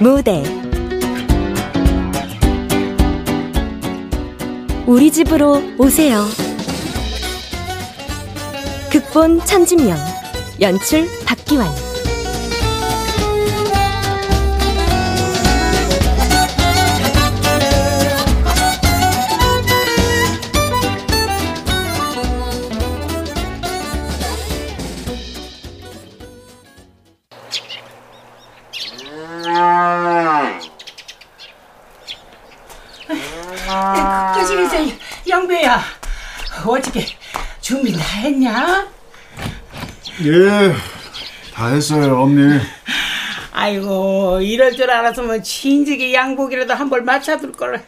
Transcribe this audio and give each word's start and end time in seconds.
무대 0.00 0.42
우리 4.86 5.12
집으로 5.12 5.62
오세요. 5.76 6.24
극본 8.90 9.44
천진명 9.44 9.98
연출 10.62 11.06
박기환 11.26 11.89
예, 40.24 40.74
다 41.54 41.68
했어요, 41.68 42.22
언니. 42.22 42.58
아이고, 43.52 44.40
이럴 44.42 44.72
줄 44.72 44.90
알았으면 44.90 45.42
진즉에 45.42 46.12
양복이라도 46.14 46.74
한 46.74 46.88
벌 46.90 47.02
맞춰둘 47.02 47.52
걸. 47.52 47.82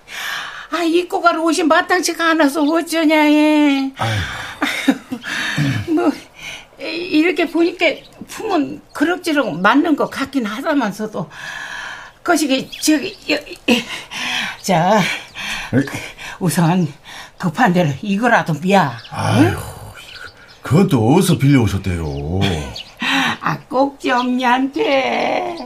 아, 0.70 0.82
입고 0.82 1.20
갈 1.20 1.38
옷이 1.38 1.62
마땅치가 1.64 2.30
않아서 2.30 2.62
어쩌냐, 2.62 3.14
예. 3.30 3.92
아이고. 3.96 5.92
뭐, 5.92 6.10
이렇게 6.78 7.46
보니까 7.48 7.86
품은 8.28 8.80
그럭저럭 8.92 9.60
맞는 9.60 9.96
것 9.96 10.10
같긴 10.10 10.46
하다면서도. 10.46 11.28
거시기, 12.24 12.70
저기, 12.80 13.16
자, 14.62 15.00
우선 16.38 16.92
급한 17.36 17.72
대로 17.72 17.90
이거라도 18.00 18.54
미야. 18.54 18.96
아유, 19.10 19.56
그것도 20.62 21.14
어디서 21.14 21.38
빌려오셨대요? 21.38 22.04
아, 23.40 23.58
꼭지 23.68 24.10
엄니한테 24.10 25.56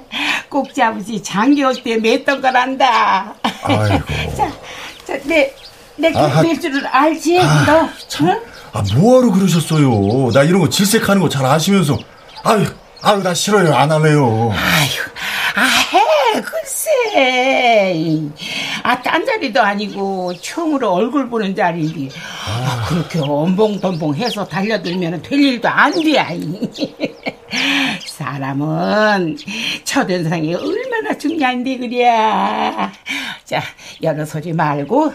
꼭지 0.48 0.82
아버지 0.82 1.22
장기올 1.22 1.82
때 1.82 1.96
맸던 1.98 2.40
거란다. 2.40 3.34
아이고. 3.62 4.04
자, 4.36 4.50
자, 5.06 5.18
내, 5.24 5.52
내 5.96 6.10
그럴 6.12 6.58
줄을 6.58 6.86
알지, 6.86 7.38
아, 7.40 7.64
너? 7.66 7.88
참, 8.08 8.28
응? 8.28 8.40
아, 8.72 8.82
뭐하러 8.94 9.30
그러셨어요? 9.32 10.30
나 10.32 10.42
이런 10.42 10.60
거 10.60 10.68
질색하는 10.68 11.20
거 11.20 11.28
잘 11.28 11.44
아시면서. 11.44 11.98
아유, 12.42 12.64
아유, 13.02 13.22
나 13.22 13.34
싫어요. 13.34 13.74
안 13.74 13.92
할래요. 13.92 14.50
아유, 14.52 14.88
아, 15.56 15.60
해, 15.92 15.98
글쎄. 16.42 18.20
아, 18.82 19.00
딴 19.02 19.24
자리도 19.24 19.60
아니고, 19.60 20.32
처음으로 20.40 20.92
얼굴 20.92 21.28
보는 21.28 21.54
자리인데. 21.54 22.14
아, 22.46 22.86
그렇게 22.88 23.18
엄봉덤봉 23.20 24.14
해서 24.16 24.46
달려들면 24.46 25.22
될 25.22 25.38
일도 25.40 25.68
안 25.68 25.92
돼, 26.02 26.18
아이. 26.18 26.40
사람은 28.06 29.36
첫인상이 29.84 30.54
얼마나 30.54 31.16
중요한데, 31.16 31.78
그래. 31.78 32.04
자, 33.44 33.62
여러 34.02 34.24
소리 34.24 34.52
말고, 34.52 35.12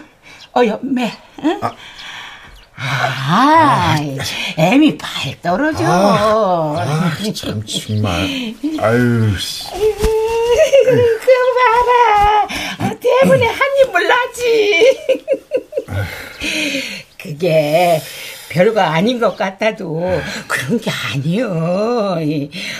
어여, 0.56 0.80
매, 0.82 1.12
응? 1.44 1.60
아. 1.62 1.72
아, 2.84 3.96
애미 4.56 4.98
발 4.98 5.40
떨어져. 5.40 5.84
아, 5.86 6.74
아, 6.80 7.32
참, 7.32 7.62
정말. 7.64 8.54
아유, 8.80 9.30
그 10.96 11.26
봐라. 11.54 12.48
아, 12.78 12.94
때문에 12.94 13.46
한 13.46 13.58
입을 13.82 14.08
나지. 14.08 14.98
그게 17.20 18.00
별거 18.48 18.80
아닌 18.80 19.18
것 19.18 19.36
같아도 19.36 20.02
그런 20.46 20.80
게 20.80 20.90
아니여. 20.90 22.18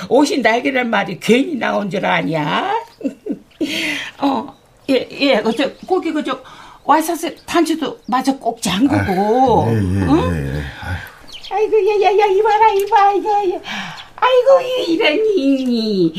옷이 0.08 0.38
날개란 0.38 0.90
말이 0.90 1.18
괜히 1.20 1.54
나온 1.56 1.88
줄 1.88 2.04
아냐? 2.04 2.74
어, 4.18 4.54
예, 4.90 5.08
예, 5.12 5.40
그저, 5.40 5.70
거기 5.86 6.12
그저, 6.12 6.42
와이셔츠 6.84 7.36
단추도 7.46 7.98
마저 8.06 8.36
꼭 8.36 8.60
잠그고. 8.60 9.62
아, 9.62 9.70
예, 9.70 9.74
예, 9.74 9.78
응? 9.78 10.56
예, 10.56 11.54
아이고, 11.54 11.76
야, 11.88 12.08
야, 12.08 12.18
야, 12.18 12.26
이봐라, 12.26 12.72
이봐, 12.72 12.96
야, 12.98 13.54
야. 13.54 13.60
아이고, 14.16 14.60
이러니. 14.88 16.14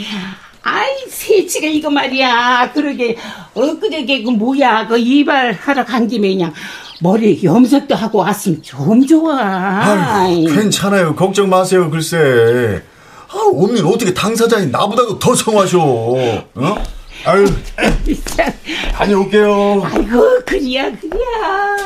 아이, 0.64 0.88
새치가 1.10 1.68
이거 1.68 1.90
말이야. 1.90 2.72
그러게, 2.74 3.18
엊그저께 3.54 4.24
그 4.24 4.30
뭐야. 4.32 4.88
그 4.88 4.98
이발하러 4.98 5.84
간 5.86 6.08
김에 6.08 6.30
그냥 6.30 6.54
머리 7.02 7.44
염색도 7.44 7.94
하고 7.96 8.20
왔으면 8.20 8.62
좀 8.62 9.06
좋아. 9.06 9.38
아유, 9.42 10.46
괜찮아요. 10.46 11.16
걱정 11.16 11.50
마세요, 11.50 11.90
글쎄. 11.90 12.82
아, 13.30 13.36
언니는 13.54 13.86
어떻게 13.86 14.14
당사자인 14.14 14.72
나보다도 14.72 15.20
더 15.20 15.36
성하셔. 15.36 15.80
어? 15.82 16.84
아유, 17.26 17.46
다녀올게요. 18.94 19.82
아이고, 19.84 20.40
그리야, 20.46 20.92
그리야. 20.92 21.78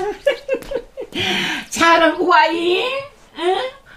잘하고 1.70 2.28
와이? 2.28 2.84
응? 3.40 3.56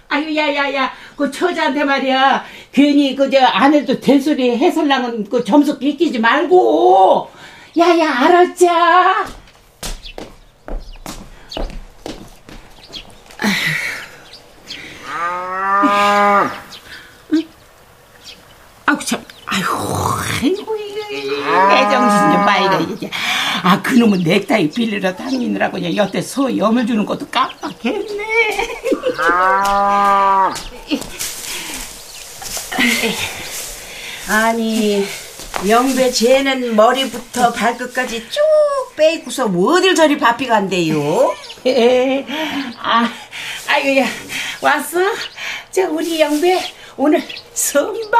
아유, 0.09 0.35
야, 0.35 0.53
야, 0.55 0.73
야, 0.73 0.91
그 1.15 1.29
처자한테 1.29 1.83
말이야. 1.83 2.43
괜히 2.71 3.15
그, 3.15 3.29
저, 3.29 3.39
아내도 3.43 3.99
대소리 3.99 4.57
해설랑은 4.57 5.29
그 5.29 5.43
점수 5.43 5.77
비끼지 5.77 6.19
말고. 6.19 7.29
야, 7.79 7.99
야, 7.99 8.11
알았자. 8.19 9.25
응? 17.33 17.43
아우, 18.85 18.99
참, 18.99 19.23
아이고, 19.45 19.67
아이고, 20.41 20.75
내 21.69 21.89
정신 21.89 22.31
좀 22.31 22.45
봐이가 22.45 22.79
이제. 22.79 23.09
아, 23.63 23.81
그놈은 23.81 24.23
넥타이 24.23 24.69
빌리러 24.69 25.15
다니느라고 25.15 25.73
그냥 25.73 25.95
여태 25.95 26.21
소 26.21 26.55
염을 26.55 26.87
주는 26.87 27.05
것도 27.05 27.27
깜빡했네. 27.29 28.25
아니, 34.27 35.05
영배 35.67 36.11
쟤는 36.11 36.75
머리부터 36.75 37.51
발끝까지 37.53 38.27
쭉 38.29 38.39
빼고서 38.95 39.45
어딜 39.45 39.93
저리 39.95 40.17
바삐 40.17 40.47
간대요? 40.47 41.35
아, 42.81 43.11
아유야, 43.67 44.07
왔어? 44.61 44.99
저 45.71 45.89
우리 45.89 46.19
영배 46.19 46.59
오늘 46.97 47.23
선바. 47.53 48.17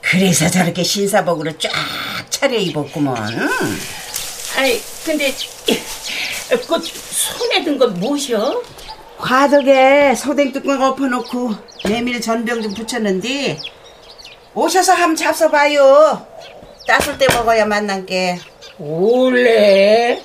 그래서 0.00 0.48
저렇게 0.50 0.82
신사복으로 0.82 1.56
쫙 1.58 1.70
차려입었구먼. 2.30 3.16
아이, 4.56 4.80
근데 5.04 5.34
그 5.66 6.82
손에 7.10 7.64
든 7.64 7.78
건 7.78 7.94
무엇이여? 7.98 8.62
과덕에 9.22 10.16
소댕 10.16 10.52
뚜껑 10.52 10.82
엎어놓고 10.82 11.54
메밀 11.88 12.20
전병 12.20 12.60
좀 12.60 12.74
붙였는데 12.74 13.56
오셔서 14.52 14.92
한번 14.94 15.14
잡숴봐요. 15.14 16.26
따술 16.88 17.16
때 17.18 17.26
먹어야 17.32 17.64
만난 17.64 18.04
게. 18.04 18.36
원래 18.78 20.20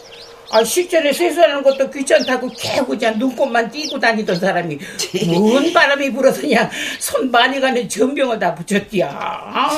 아 0.49 0.63
실전에 0.63 1.13
세수하는 1.13 1.61
것도 1.61 1.91
귀찮다고 1.91 2.49
개구장 2.57 3.19
눈곱만 3.19 3.69
띄고 3.69 3.99
다니던 3.99 4.39
사람이 4.39 4.79
뭔 5.27 5.71
바람이 5.73 6.11
불어서 6.13 6.41
그냥 6.41 6.67
손 6.99 7.29
많이 7.29 7.59
가는 7.59 7.87
전병을 7.87 8.39
다 8.39 8.55
붙였디야. 8.55 9.69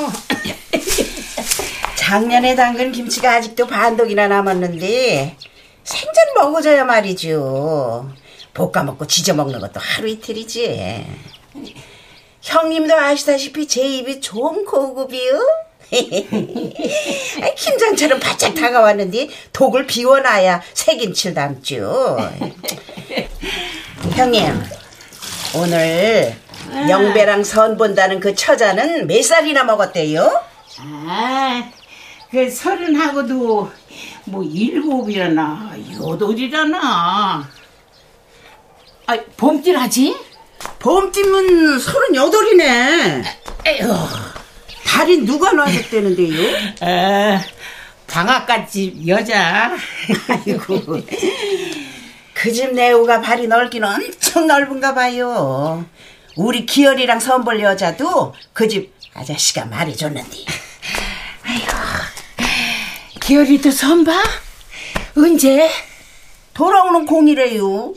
작년에 1.98 2.56
담근 2.56 2.94
김치가 2.94 3.34
아직도 3.34 3.68
반독이나 3.68 4.30
남았는데 4.30 5.36
생전 5.84 6.24
먹어줘야 6.38 6.86
말이죠. 6.86 8.10
볶아 8.60 8.84
먹고 8.84 9.08
지져 9.08 9.34
먹는 9.34 9.62
것도 9.62 9.80
하루 9.80 10.10
이틀이지. 10.10 11.06
형님도 12.42 12.94
아시다시피 12.94 13.66
제 13.68 13.82
입이 13.82 14.20
좀 14.20 14.66
고급이요. 14.66 15.40
김장처럼 17.56 18.20
바짝 18.20 18.54
다가왔는데 18.54 19.30
독을 19.54 19.88
비워놔야 19.88 20.62
색인칠 20.74 21.34
담죠. 21.34 22.18
형님, 24.12 24.62
오늘 25.56 26.36
영배랑 26.90 27.46
선 27.46 27.78
본다는 27.78 28.20
그 28.20 28.36
처자는 28.36 29.08
몇 29.08 29.24
살이나 29.24 29.64
먹었대요? 29.64 30.44
아, 30.80 31.72
그 32.30 32.52
서른하고도 32.52 33.72
뭐 34.26 34.44
일곱이라나 34.44 35.76
여덟이라나. 36.00 37.59
아, 39.10 39.18
봄띠라지? 39.38 40.16
봄띠면 40.78 41.80
서른여덟이네. 41.80 43.24
에휴. 43.66 43.94
달이 44.86 45.26
누가 45.26 45.52
놔줬대는데요? 45.52 46.76
아, 46.82 47.42
방앗간집 48.08 49.08
여자. 49.08 49.72
아이고. 50.30 51.02
그 52.36 52.54
집 52.54 52.72
내우가 52.74 53.20
발이 53.22 53.48
넓긴 53.48 53.84
엄청 53.84 54.46
넓은가 54.46 54.94
봐요. 54.94 55.86
우리 56.38 56.66
기열이랑 56.68 57.20
선볼 57.20 57.62
여자도 57.62 58.36
그 58.54 58.68
집 58.68 58.94
아저씨가 59.16 59.66
말해줬는데. 59.66 60.38
기열이도 63.22 63.72
선봐? 63.72 64.24
언제? 65.18 65.70
돌아오는 66.54 67.06
공이래요. 67.08 67.94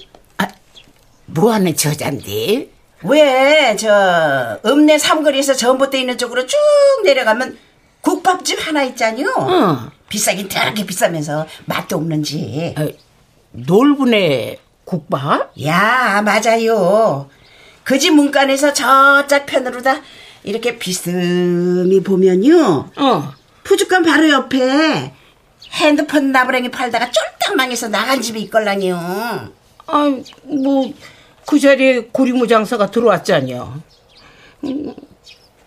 뭐하는 1.34 1.75
저잔데? 1.76 2.69
왜, 3.05 3.76
저, 3.76 4.58
읍내 4.64 4.99
삼거리에서 4.99 5.55
전봇대 5.55 5.99
있는 6.00 6.17
쪽으로 6.19 6.46
쭉 6.46 6.56
내려가면 7.05 7.58
국밥집 8.00 8.67
하나 8.67 8.82
있잖요. 8.84 9.29
어. 9.37 9.90
비싸긴 10.08 10.49
되게 10.49 10.84
비싸면서 10.87 11.46
맛도 11.64 11.96
없는지. 11.96 12.75
아, 12.76 12.87
놀분의 13.52 14.58
국밥? 14.84 15.52
야, 15.64 16.23
맞아요. 16.25 17.29
그 17.84 17.99
집 17.99 18.12
문간에서 18.14 18.73
저짝 18.73 19.46
편으로 19.46 19.82
다 19.82 20.00
이렇게 20.44 20.79
비스듬히 20.79 22.02
보면요. 22.02 22.90
어. 22.96 23.32
푸주간 23.64 24.02
바로 24.05 24.29
옆에 24.31 25.12
핸드폰 25.73 26.31
나부랭이 26.32 26.70
팔다가 26.70 27.11
쫄딱 27.11 27.56
망해서 27.56 27.88
나간 27.88 28.20
집이 28.20 28.40
있걸라니요. 28.43 28.96
아, 29.87 30.12
뭐, 30.44 30.93
그 31.47 31.59
자리에 31.59 32.09
고리무 32.12 32.47
장사가 32.47 32.91
들어왔잖여. 32.91 33.81
음, 34.65 34.94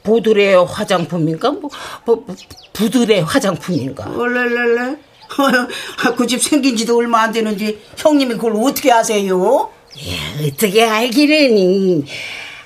보드레 0.04 0.56
화장품인가? 0.56 1.52
뭐, 1.52 1.70
뭐 2.06 2.26
부드레 2.74 3.22
화장품인가? 3.22 4.12
얼랄랄라. 4.16 4.96
그집 6.18 6.42
생긴 6.42 6.76
지도 6.78 6.98
얼마 6.98 7.22
안 7.22 7.32
되는데 7.32 7.78
형님이 7.98 8.36
그걸 8.36 8.54
어떻게 8.58 8.92
아세요? 8.92 9.72
야, 9.98 10.48
어떻게 10.48 10.84
알기는. 10.84 12.06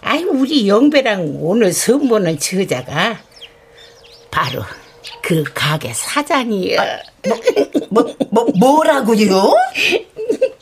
아이, 0.02 0.24
우리 0.24 0.68
영배랑 0.68 1.38
오늘 1.42 1.72
선보는 1.74 2.40
저자가 2.40 3.20
바로 4.32 4.64
그 5.22 5.44
가게 5.54 5.94
사장이야. 5.94 7.00
뭐, 7.90 8.16
뭐, 8.32 8.46
뭐라고요? 8.58 9.54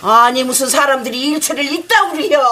아니 0.00 0.42
무슨 0.42 0.68
사람들이 0.68 1.20
일처를 1.20 1.64
있다 1.64 2.10
그래요? 2.10 2.42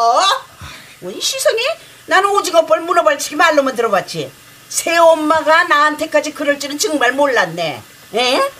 우리 1.01 1.21
시선이? 1.21 1.63
나는 2.07 2.31
오징어벌 2.31 2.83
문어발치기 2.83 3.37
말로만 3.37 3.75
들어봤지. 3.75 4.31
새 4.69 4.97
엄마가 4.97 5.65
나한테까지 5.65 6.35
그럴 6.35 6.59
줄은 6.59 6.79
정말 6.79 7.13
몰랐네. 7.13 7.83
에? 8.15 8.51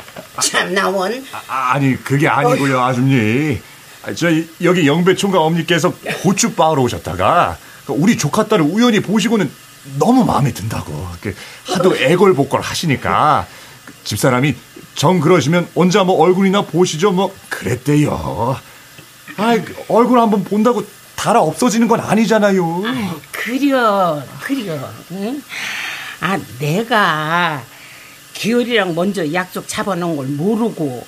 참 0.41 0.75
나원. 0.75 1.25
아, 1.49 1.73
아니 1.73 1.97
그게 2.03 2.27
아니고요 2.29 2.83
아줌니. 2.83 3.61
아, 4.05 4.15
저 4.15 4.29
여기 4.63 4.87
영배총각 4.87 5.41
어머니께서 5.41 5.93
고추 6.23 6.55
빻으러 6.55 6.83
오셨다가 6.83 7.59
그 7.59 7.76
우리 7.89 8.17
조카 8.17 8.47
딸을 8.47 8.65
우연히 8.65 9.01
보시고는 9.01 9.51
너무 9.99 10.25
마음에 10.25 10.53
든다고. 10.53 11.09
그 11.21 11.35
하도 11.67 11.97
애걸복걸 11.97 12.61
하시니까. 12.61 13.47
그 13.85 13.93
집사람이 14.05 14.55
정 14.95 15.21
그러시면 15.21 15.69
언제 15.75 15.99
한번 15.99 16.17
얼굴이나 16.17 16.63
보시죠. 16.63 17.13
뭐 17.13 17.35
그랬대요. 17.49 18.57
아 19.37 19.59
얼굴 19.89 20.19
한번 20.19 20.43
본다고 20.45 20.85
달아 21.15 21.41
없어지는 21.41 21.89
건 21.89 22.01
아니잖아요. 22.01 22.83
그려, 23.33 24.23
그려. 24.41 24.79
응? 25.13 25.43
아, 26.21 26.39
내가 26.59 27.63
기열이랑 28.35 28.95
먼저 28.95 29.33
약속 29.33 29.67
잡아놓은 29.69 30.17
걸 30.17 30.27
모르고 30.27 31.07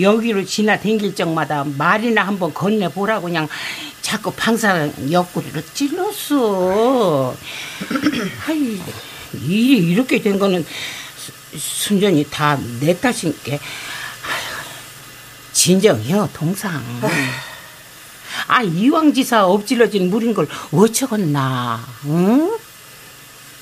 여기로 0.00 0.44
지나 0.44 0.78
댕길 0.78 1.14
적마다 1.14 1.64
말이나 1.64 2.26
한번 2.26 2.52
건네 2.54 2.88
보라고 2.88 3.24
그냥 3.26 3.48
자꾸 4.02 4.32
방사 4.32 4.88
옆구리를 5.10 5.62
찔렀어. 5.74 7.34
아이, 8.48 8.80
일이 9.44 9.76
이렇게 9.90 10.20
된 10.22 10.38
거는 10.38 10.64
수- 11.16 11.58
순전히 11.58 12.24
다 12.30 12.58
내 12.80 12.98
탓인 12.98 13.36
게. 13.44 13.58
진정이요, 15.52 16.30
동상. 16.32 16.82
아, 18.46 18.62
이왕지사 18.62 19.46
엎질러진 19.46 20.08
물인 20.10 20.32
걸 20.32 20.46
어쩌겠나, 20.72 21.84
응? 22.06 22.56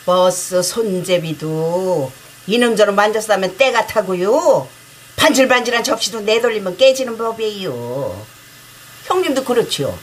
버스 0.04 0.62
손제비도 0.62 2.12
이놈저놈 2.46 2.94
만졌다면 2.94 3.56
때가 3.56 3.86
타고요. 3.86 4.68
반질반질한 5.16 5.82
접시도 5.82 6.20
내돌리면 6.20 6.76
깨지는 6.76 7.16
법이에요. 7.18 8.26
형님도 9.04 9.44
그렇죠. 9.44 9.98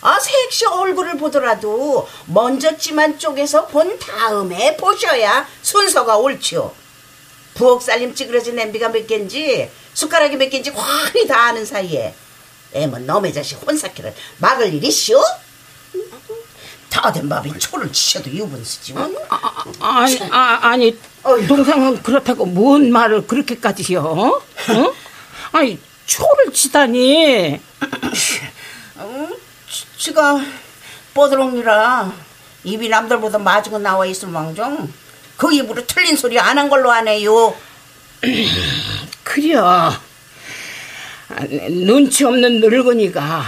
아, 0.00 0.18
색시 0.20 0.66
얼굴을 0.66 1.16
보더라도 1.18 2.08
먼저 2.26 2.76
찜한 2.76 3.18
쪽에서 3.18 3.66
본 3.66 3.98
다음에 3.98 4.76
보셔야 4.76 5.46
순서가 5.62 6.16
옳죠. 6.18 6.74
부엌 7.54 7.82
살림 7.82 8.14
찌그러진 8.14 8.56
냄비가 8.56 8.88
몇 8.90 9.06
개인지 9.06 9.70
숟가락이 9.94 10.36
몇 10.36 10.50
개인지 10.50 10.70
환히 10.70 11.26
다 11.26 11.44
아는 11.44 11.64
사이에 11.64 12.14
애먼 12.74 13.06
너의 13.06 13.32
자식 13.32 13.56
혼사키를 13.66 14.14
막을 14.38 14.74
일이시오? 14.74 15.22
다 16.96 17.12
된 17.12 17.28
밥에 17.28 17.50
초를 17.58 17.92
치셔도 17.92 18.30
유분수지 18.30 18.94
뭐. 18.94 19.10
아니, 19.80 20.18
아, 20.30 20.58
아니, 20.62 20.98
동상은 21.46 22.02
그렇다고 22.02 22.46
뭔 22.46 22.90
말을 22.90 23.26
그렇게까지요? 23.26 24.00
어? 24.00 24.26
어? 24.28 24.94
아니, 25.52 25.78
초를 26.06 26.52
치다니. 26.54 27.60
지가 29.98 30.40
뽀드렁이라 31.14 32.12
입이 32.64 32.88
남들보다 32.88 33.38
맞은 33.38 33.82
나와 33.82 34.06
있을 34.06 34.28
망정 34.28 34.90
그 35.36 35.52
입으로 35.52 35.86
틀린 35.86 36.16
소리 36.16 36.38
안 36.38 36.56
한 36.58 36.68
걸로 36.70 36.90
하네요. 36.92 37.54
그려. 39.22 39.64
아, 41.28 41.40
눈치 41.68 42.24
없는 42.24 42.60
늙은이가 42.60 43.44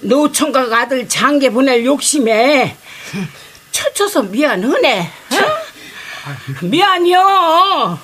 노총각 0.00 0.72
아들 0.72 1.08
장계 1.08 1.50
보낼 1.50 1.84
욕심에 1.84 2.76
쳐쳐서 3.70 4.22
미안하네. 4.24 5.10
어? 5.32 6.66
미안이요. 6.66 7.98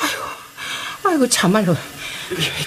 아이고, 0.00 0.24
아이고 1.04 1.28
참말로 1.28 1.76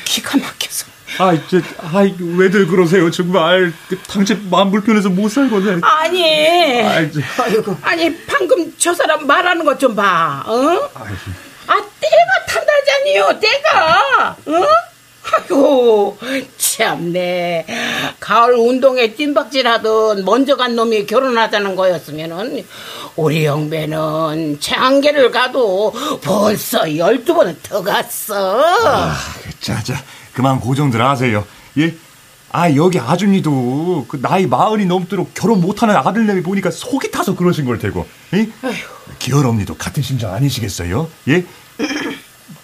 기가 0.05 0.37
막혀서. 0.37 0.87
아이 1.17 1.39
저 1.49 1.59
아이 1.91 2.13
왜들 2.19 2.67
그러세요 2.67 3.09
정말 3.11 3.73
그 3.89 3.97
당신 4.03 4.47
마음 4.49 4.71
불편해서 4.71 5.09
못 5.09 5.27
살거든 5.29 5.81
아니. 5.83 6.81
아이 6.81 7.11
저 7.11 7.19
아이고 7.43 7.75
아니 7.81 8.15
방금 8.25 8.73
저 8.77 8.93
사람 8.93 9.25
말하는 9.27 9.65
것 9.65 9.77
좀 9.79 9.95
봐. 9.95 10.43
어? 10.45 10.89
아 11.67 11.75
때가 11.99 12.45
탄다잖니요 12.47 13.39
때가. 13.39 14.37
어? 14.45 14.65
아이고 15.31 16.17
참네. 16.57 17.65
가을 18.29 18.53
운동에 18.53 19.15
찐박질하던 19.15 20.23
먼저 20.23 20.55
간 20.55 20.75
놈이 20.75 21.07
결혼하자는 21.07 21.75
거였으면은 21.75 22.63
우리 23.15 23.43
영배는 23.43 24.59
장계를 24.59 25.31
가도 25.31 25.91
벌써 26.21 26.95
열두 26.95 27.33
번은 27.33 27.57
더 27.63 27.81
갔어. 27.81 28.63
자자 29.59 29.95
그만 30.33 30.59
고정들 30.59 31.01
하세요 31.01 31.43
예? 31.79 31.95
아 32.51 32.71
여기 32.75 32.99
아줌니도 32.99 34.05
그 34.07 34.21
나이 34.21 34.45
마흔이 34.45 34.85
넘도록 34.85 35.33
결혼 35.33 35.59
못하는 35.59 35.95
아들내미 35.95 36.43
보니까 36.43 36.69
속이 36.69 37.09
타서 37.09 37.35
그러신 37.35 37.65
걸 37.65 37.79
테고 37.79 38.05
예? 38.35 38.47
기열 39.17 39.47
언니도 39.47 39.73
같은 39.75 40.03
심정 40.03 40.31
아니시겠어요? 40.35 41.09
예? 41.29 41.43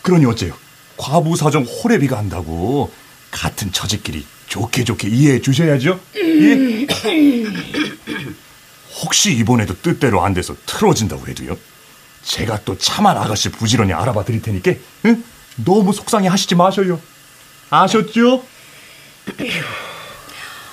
그러니 0.03 0.27
어째요 0.27 0.53
과부 0.95 1.35
사정 1.35 1.63
호래비가 1.63 2.15
한다고 2.19 2.91
같은 3.31 3.71
처지끼리 3.71 4.25
좋게 4.55 4.85
좋게 4.85 5.09
이해해 5.09 5.41
주셔야죠 5.41 5.99
예? 6.15 6.87
혹시 9.03 9.33
이번에도 9.33 9.75
뜻대로 9.81 10.23
안 10.23 10.33
돼서 10.33 10.55
틀어진다고 10.65 11.27
해도요 11.27 11.57
제가 12.23 12.61
또 12.63 12.77
참한 12.77 13.17
아가씨 13.17 13.49
부지런히 13.49 13.91
알아봐 13.91 14.23
드릴 14.23 14.41
테니까 14.41 14.71
응? 15.05 15.21
너무 15.57 15.91
속상해 15.91 16.29
하시지 16.29 16.55
마셔요 16.55 17.01
아셨죠? 17.69 18.45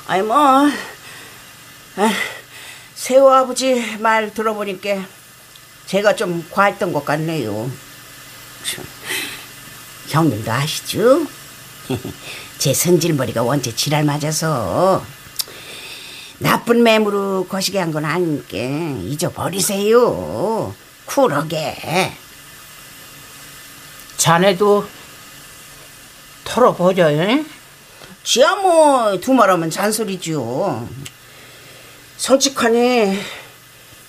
아이 0.06 0.22
뭐 0.22 0.36
아, 1.96 2.12
세호 2.94 3.32
아버지 3.32 3.96
말 3.98 4.32
들어보니까 4.32 5.04
제가 5.86 6.14
좀 6.14 6.46
과했던 6.50 6.92
것 6.92 7.04
같네요. 7.04 7.70
참, 8.64 8.84
형님도 10.08 10.50
아시죠? 10.50 11.26
제 12.62 12.72
성질머리가 12.72 13.42
원체 13.42 13.74
지랄 13.74 14.04
맞아서 14.04 15.04
나쁜 16.38 16.84
매물로 16.84 17.46
거시게 17.48 17.80
한 17.80 17.90
건 17.92 18.04
아니니까 18.04 18.56
잊어버리세요. 19.02 20.72
쿨하게. 21.04 22.12
자네도 24.16 24.86
털어버려, 26.44 27.10
에? 27.10 27.44
지야 28.22 28.54
뭐 28.54 29.18
두말하면 29.18 29.68
잔소리죠. 29.68 30.88
솔직하니 32.16 33.18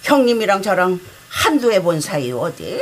형님이랑 0.04 0.62
저랑 0.62 1.00
한두 1.28 1.72
해본 1.72 2.02
사이 2.02 2.32
어디? 2.32 2.80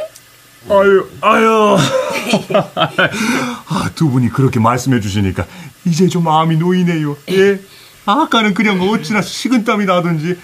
아유, 0.70 1.10
아유. 1.22 1.78
아, 3.68 3.90
두 3.96 4.10
분이 4.10 4.30
그렇게 4.30 4.60
말씀해 4.60 5.00
주시니까 5.00 5.46
이제 5.86 6.08
좀 6.08 6.24
마음이 6.24 6.58
놓이네요. 6.58 7.18
예. 7.32 7.60
아까는 8.06 8.54
그냥 8.54 8.80
어찌나 8.82 9.22
식은땀이 9.22 9.86
나든지. 9.86 10.38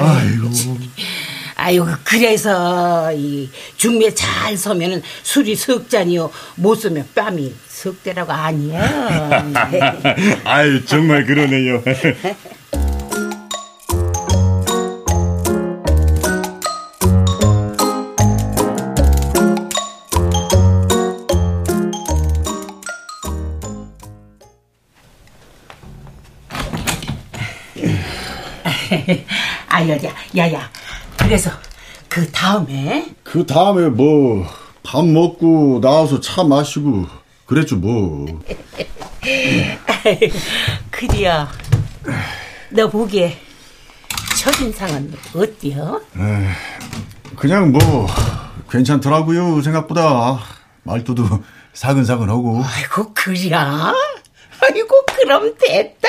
아이고. 0.00 0.50
아유, 1.56 1.86
그래서 2.02 3.12
이 3.14 3.48
중매 3.76 4.12
잘 4.14 4.56
서면은 4.56 5.02
술이 5.22 5.54
석 5.56 5.88
잔이요. 5.88 6.30
못 6.56 6.74
서면 6.74 7.06
뺨이 7.14 7.54
석 7.68 8.02
대라고 8.02 8.32
아니야. 8.32 9.44
아유, 10.44 10.84
정말 10.84 11.24
그러네요. 11.24 11.82
아유, 29.92 29.98
야, 30.04 30.12
야야. 30.36 30.70
그래서 31.18 31.50
그 32.08 32.30
다음에 32.30 33.14
그 33.22 33.44
다음에 33.46 33.88
뭐 33.88 34.46
밥 34.86 35.04
먹고 35.06 35.80
나와서 35.80 36.20
차 36.20 36.44
마시고 36.44 37.06
그랬죠 37.46 37.76
뭐. 37.76 38.26
그리야. 40.90 41.50
너 42.70 42.88
보기에 42.90 43.36
첫인상은 44.38 45.14
어때요? 45.34 46.02
그냥 47.36 47.72
뭐 47.72 48.06
괜찮더라고요 48.70 49.62
생각보다 49.62 50.38
말투도 50.82 51.24
사근사근하고. 51.72 52.62
아이고, 52.64 53.12
그리야? 53.14 53.94
아이고, 54.64 54.88
그럼 55.06 55.54
됐다. 55.58 56.08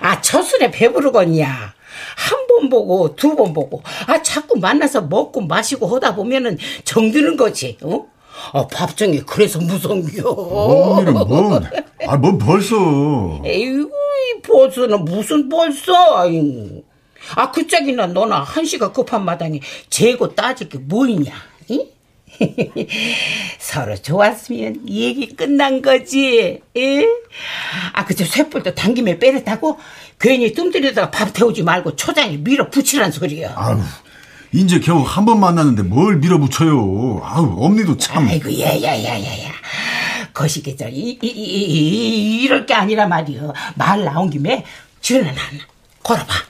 아, 0.00 0.20
첫술에 0.20 0.70
배부르겠냐? 0.70 1.74
한 2.16 2.46
번 2.46 2.68
보고, 2.68 3.14
두 3.16 3.34
번 3.36 3.52
보고, 3.54 3.82
아, 4.06 4.20
자꾸 4.22 4.58
만나서 4.58 5.02
먹고 5.02 5.40
마시고 5.42 5.86
하다 5.86 6.14
보면은 6.14 6.58
정드는 6.84 7.36
거지, 7.36 7.78
어? 7.82 8.04
아, 8.52 8.66
밥정이 8.66 9.20
그래서 9.20 9.58
무성겨. 9.60 10.28
어머니는 10.28 11.12
뭐, 11.14 11.60
아, 12.06 12.16
뭐 12.16 12.36
벌써. 12.38 12.76
에이구, 13.44 13.88
이 13.88 14.42
벌써는 14.42 15.04
무슨 15.04 15.48
벌써? 15.48 16.18
아이. 16.18 16.82
아, 17.36 17.50
그 17.50 17.66
짝이나 17.66 18.06
너나 18.06 18.40
한시가 18.40 18.92
급한 18.92 19.24
마당에 19.24 19.60
재고 19.88 20.34
따질 20.34 20.68
게뭐 20.68 21.06
있냐? 21.06 21.32
이? 21.68 21.86
서로 23.58 23.96
좋았으면 23.96 24.88
얘기 24.88 25.28
끝난 25.36 25.82
거지. 25.82 26.60
예? 26.76 27.06
아, 27.92 28.04
그저 28.04 28.24
쇳불도 28.24 28.74
당김에 28.74 29.18
빼렸다고 29.18 29.78
괜히 30.18 30.52
뜸들이다가 30.52 31.10
밥 31.10 31.32
태우지 31.32 31.62
말고 31.62 31.96
초장에 31.96 32.36
밀어붙이란 32.38 33.12
소리야. 33.12 33.52
아유, 33.56 33.78
이제 34.52 34.80
겨우 34.80 35.02
한 35.02 35.24
번 35.24 35.40
만났는데 35.40 35.82
뭘 35.82 36.16
밀어붙여요. 36.16 37.20
아유, 37.24 37.54
엄니도 37.58 37.96
참. 37.98 38.26
아이고, 38.28 38.50
야 38.60 38.68
야 38.80 38.96
야 38.96 39.20
야 39.20 39.44
야. 39.44 39.52
거시기 40.32 40.76
저 40.76 40.88
이, 40.88 41.18
이, 41.22 41.26
이, 41.26 41.64
이, 41.64 42.42
이럴 42.42 42.66
게 42.66 42.74
아니라 42.74 43.06
말이여. 43.06 43.52
말 43.76 44.04
나온 44.04 44.30
김에 44.30 44.64
전화 45.00 45.28
하나 45.28 45.40
걸어봐. 46.02 46.49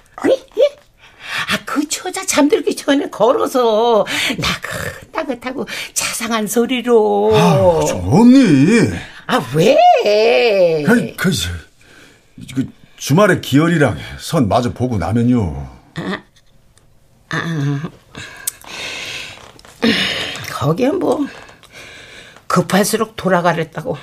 아, 2.31 2.35
잠들기 2.41 2.77
전에 2.77 3.11
걸어서 3.11 4.07
나긋나긋하고 4.39 5.67
자상한 5.93 6.47
소리로. 6.47 7.33
아, 7.35 7.85
저 7.87 7.97
엄니. 7.97 8.89
아, 9.27 9.43
왜? 9.55 9.77
그, 10.85 11.15
그, 11.17 11.33
저, 11.33 11.51
그, 12.55 12.69
주말에 12.97 13.41
기열이랑 13.41 13.99
선 14.21 14.49
마저 14.49 14.73
보고 14.73 14.97
나면요. 14.97 15.69
거기에 20.53 20.91
뭐 20.91 21.27
급할수록 22.47 23.17
돌아가랬다고. 23.17 23.97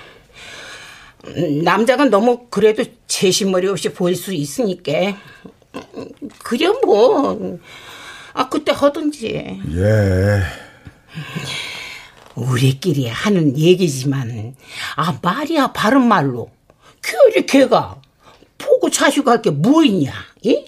음, 1.28 1.64
남자가 1.64 2.06
너무 2.06 2.48
그래도 2.50 2.84
제신머리 3.08 3.68
없이 3.68 3.90
보일 3.90 4.16
수 4.16 4.34
있으니까 4.34 5.18
그래 6.44 6.68
뭐. 6.84 7.60
아 8.38 8.50
그때 8.50 8.72
하든지 8.72 9.62
예. 9.76 10.42
우리끼리 12.36 13.08
하는 13.08 13.58
얘기지만 13.58 14.56
아 14.96 15.18
말이야 15.24 15.72
바른 15.74 16.08
말로 16.08 16.52
걔리 17.02 17.48
걔가 17.48 18.00
보고 18.60 18.92
자식할 18.92 19.42
게 19.42 19.50
뭐 19.50 19.84
있냐? 19.84 20.14
이? 20.44 20.66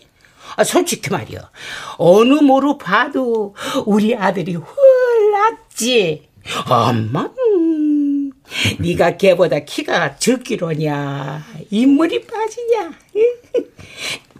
아 0.56 0.64
솔직히 0.64 1.12
말이야 1.12 1.52
어느 1.98 2.34
모로 2.42 2.80
봐도 2.80 3.56
우리 3.86 4.16
아들이 4.16 4.56
홀랐지. 4.56 6.28
엄마, 6.68 7.30
음, 7.56 8.32
네가 8.80 9.18
걔보다 9.18 9.60
키가 9.60 10.16
적기로냐 10.18 11.46
인물이 11.70 12.26
빠지냐? 12.26 12.92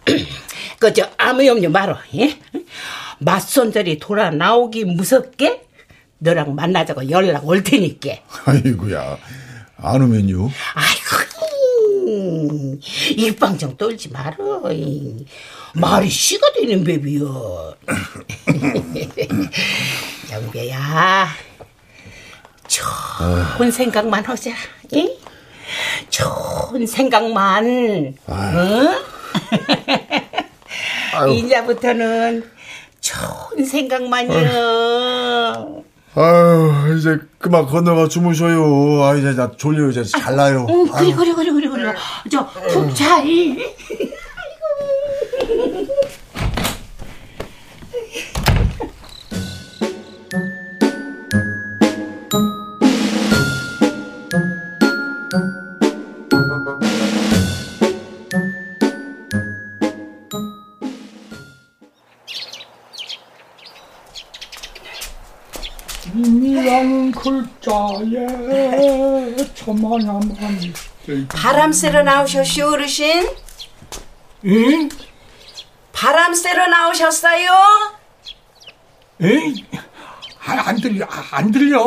그저 0.80 1.08
아무 1.16 1.46
염려 1.46 1.70
말어. 1.70 1.96
예? 2.16 2.36
맞손절이 3.20 3.98
돌아 3.98 4.30
나오기 4.30 4.84
무섭게 4.86 5.62
너랑 6.18 6.54
만나자고 6.54 7.08
연락 7.10 7.46
올 7.46 7.62
테니까. 7.62 8.10
아이고야. 8.46 9.18
안 9.78 10.02
오면요. 10.02 10.50
아이고, 10.74 11.16
일방정 13.16 13.76
떨지 13.76 14.10
말어. 14.10 14.70
이. 14.72 15.24
말이 15.74 16.08
씨가 16.08 16.52
되는 16.52 16.84
베비여. 16.84 17.76
영배야, 20.30 21.28
좋은 22.68 23.70
생각만 23.70 24.24
하자. 24.24 24.50
응? 24.94 25.16
좋은 26.10 26.86
생각만. 26.86 27.64
응? 28.28 28.98
이제부터는 31.34 32.50
좋은 33.00 33.64
생각만이요. 33.64 34.40
아유, 36.14 36.96
이제 36.98 37.18
그만 37.38 37.66
건너가 37.66 38.08
주무셔요. 38.08 39.02
아, 39.04 39.14
이제 39.14 39.32
나 39.34 39.50
졸려요. 39.56 39.90
이제 39.90 40.02
잘나요. 40.04 40.66
응, 40.68 40.86
그래, 40.90 41.12
그래, 41.14 41.32
그래, 41.34 41.52
그래, 41.52 41.68
그래. 41.68 41.94
저, 42.30 42.46
푹 42.46 42.94
잘. 42.94 43.24
자에 67.60 69.36
저만야만 69.54 70.36
바람 71.28 71.72
쐬러 71.72 72.02
나오셨슈 72.02 72.64
어르신? 72.72 73.28
응? 74.46 74.88
바람 75.92 76.32
쐬러 76.34 76.66
나오셨어요? 76.66 77.50
에이, 79.22 79.66
아, 80.46 80.68
안 80.68 80.80
들려, 80.80 81.04
아, 81.10 81.24
안 81.32 81.50
들려. 81.50 81.78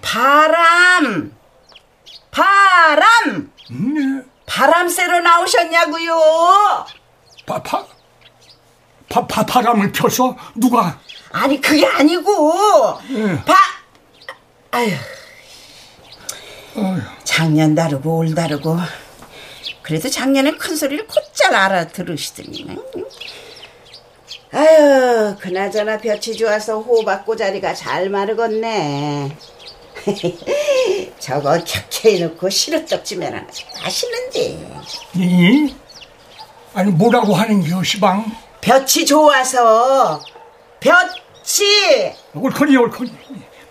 바람 0.00 1.32
바람 2.30 3.50
음, 3.70 4.30
바람 4.46 4.88
쐬러 4.88 5.20
나오셨냐고요? 5.20 6.14
바, 7.46 7.62
바, 7.62 7.84
바, 9.08 9.26
바, 9.26 9.44
바람을 9.44 9.90
펴서 9.92 10.36
누가 10.54 10.98
아니 11.32 11.60
그게 11.60 11.84
아니고 11.86 12.98
봐 13.44 13.54
아유 14.74 14.90
작년 17.22 17.76
다르고 17.76 18.18
올 18.18 18.34
다르고 18.34 18.76
그래도 19.82 20.10
작년엔 20.10 20.58
큰 20.58 20.74
소리를 20.74 21.06
곧잘 21.06 21.54
알아들으시더니 21.54 22.76
아유 24.50 25.36
그나저나 25.38 25.98
볕이 25.98 26.36
좋아서 26.36 26.80
호박고 26.80 27.36
자리가 27.36 27.74
잘 27.74 28.10
마르겠네. 28.10 29.36
저거 31.20 31.56
켜켜이 31.64 32.20
넣고 32.20 32.50
시루떡지면 32.50 33.46
맛있는데 33.80 34.82
이? 35.14 35.74
아니 36.74 36.90
뭐라고 36.90 37.32
하는 37.34 37.62
겨 37.62 37.80
시방? 37.84 38.24
볕이 38.60 39.06
좋아서 39.06 40.20
볕이! 40.80 42.12
옳거니 42.34 42.76
옳거니 42.76 43.12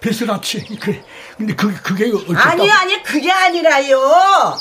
베스라치. 0.03 0.65
그래 0.81 1.01
근데 1.37 1.55
그, 1.55 1.73
그게 1.81 2.11
어쨌다 2.11 2.49
아니 2.51 2.69
아니 2.69 3.01
그게 3.01 3.31
아니라요. 3.31 4.59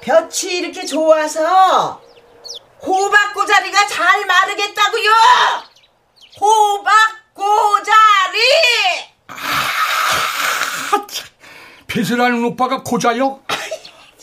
볕이 0.00 0.56
이렇게 0.56 0.86
좋아서 0.86 2.00
호박고자리가 2.82 3.86
잘 3.86 4.24
마르겠다고요. 4.26 5.10
호박고자리! 6.40 7.88
베스라는 11.86 12.42
오빠가 12.44 12.82
고자요? 12.82 13.40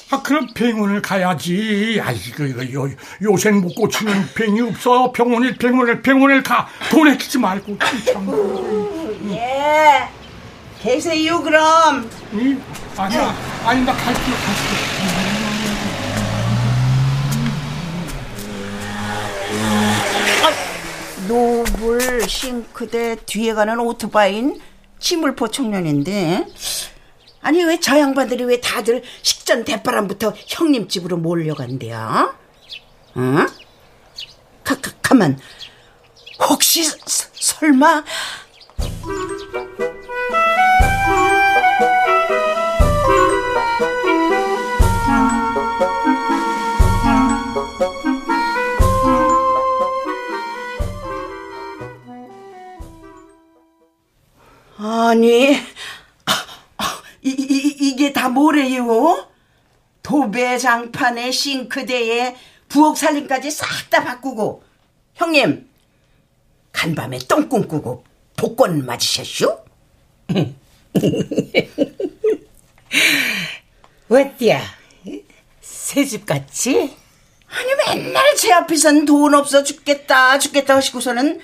아 0.09 0.21
그럼 0.23 0.47
병원을 0.55 1.01
가야지. 1.03 2.01
아이 2.03 2.19
그 2.35 2.47
이거 2.47 2.63
요, 2.73 2.89
요새 3.21 3.51
못 3.51 3.73
고치는 3.75 4.33
병이 4.33 4.59
없어. 4.61 5.11
병원에 5.11 5.55
병원을 5.55 6.01
병원을 6.01 6.43
가. 6.43 6.67
돈 6.89 7.07
아끼지 7.09 7.37
말고. 7.37 7.77
참. 8.11 9.21
예 9.31 10.20
계세요 10.81 11.41
그럼 11.41 12.09
이? 12.33 12.57
아니야 12.97 13.33
아니 13.65 13.85
나 13.85 13.93
갈게 13.93 14.19
갈게 14.19 15.81
노블 21.27 22.27
싱크대 22.27 23.17
뒤에 23.25 23.53
가는 23.53 23.79
오토바이인 23.79 24.59
치물포 24.99 25.49
청년인데 25.49 26.45
아니 27.41 27.63
왜 27.63 27.77
저 27.79 27.97
양반들이 27.99 28.43
왜 28.43 28.59
다들 28.59 29.03
식전 29.21 29.63
대바람부터 29.65 30.33
형님 30.47 30.87
집으로 30.87 31.17
몰려간대요? 31.17 32.35
응? 33.17 33.47
가, 34.63 34.75
가, 34.75 34.91
가만 35.01 35.39
혹시 36.49 36.83
서- 36.83 36.97
설마 37.33 38.03
아니 54.83 55.53
이, 55.53 57.29
이, 57.29 57.77
이게 57.81 58.11
다 58.11 58.29
뭐래요? 58.29 59.29
도배장판에 60.01 61.29
싱크대에 61.29 62.35
부엌 62.67 62.97
살림까지 62.97 63.51
싹 63.51 63.91
다 63.91 64.03
바꾸고 64.03 64.63
형님 65.13 65.69
간밤에 66.71 67.19
똥 67.27 67.47
꿈꾸고 67.47 68.03
복권 68.37 68.83
맞으셨슈? 68.85 69.55
어때야? 74.09 74.61
새집 75.61 76.25
같지? 76.25 76.97
아니 77.47 77.75
맨날 77.75 78.35
제 78.35 78.51
앞에선 78.51 79.05
돈 79.05 79.35
없어 79.35 79.61
죽겠다 79.63 80.39
죽겠다 80.39 80.77
하시고서는 80.77 81.39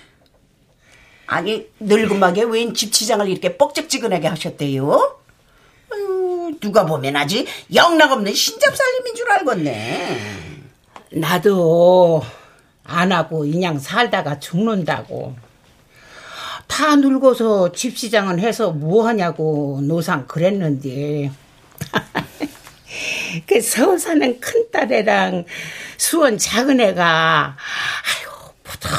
아니 1.27 1.67
늙은막에 1.79 2.43
웬 2.43 2.73
집치장을 2.73 3.27
이렇게 3.27 3.57
뻑적지근하게 3.57 4.27
하셨대요? 4.27 5.17
아유, 5.91 6.57
누가 6.59 6.85
보면 6.85 7.15
아주 7.15 7.45
영락없는 7.73 8.33
신잡살림인 8.33 9.15
줄 9.15 9.29
알겠네 9.31 10.17
나도 11.11 12.23
안 12.83 13.11
하고 13.11 13.45
인양 13.45 13.79
살다가 13.79 14.39
죽는다고. 14.39 15.35
다 16.67 16.95
늙어서 16.95 17.71
집시장은 17.71 18.39
해서 18.39 18.71
뭐 18.71 19.05
하냐고 19.07 19.79
노상 19.83 20.25
그랬는데. 20.27 21.31
그 23.45 23.61
서울 23.61 23.99
사는 23.99 24.39
큰 24.39 24.71
딸애랑 24.71 25.45
수원 25.97 26.37
작은 26.37 26.79
애가 26.79 27.57
아유 27.57 28.29
부득 28.63 28.89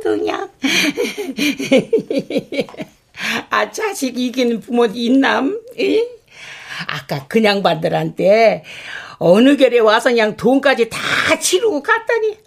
그냥 0.00 0.50
아 3.50 3.70
자식 3.70 4.18
이기는 4.18 4.60
부모 4.60 4.86
있남? 4.86 5.60
이? 5.78 6.02
아까 6.86 7.26
그냥 7.26 7.62
반들한테 7.62 8.64
어느 9.18 9.56
결에 9.56 9.80
와서 9.80 10.10
그냥 10.10 10.36
돈까지 10.36 10.88
다 10.88 10.98
치르고 11.40 11.82
갔다니 11.82 12.38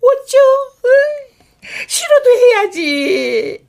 어쩌? 0.00 0.38
응? 0.84 0.90
싫어도 1.86 2.30
해야지. 2.30 3.64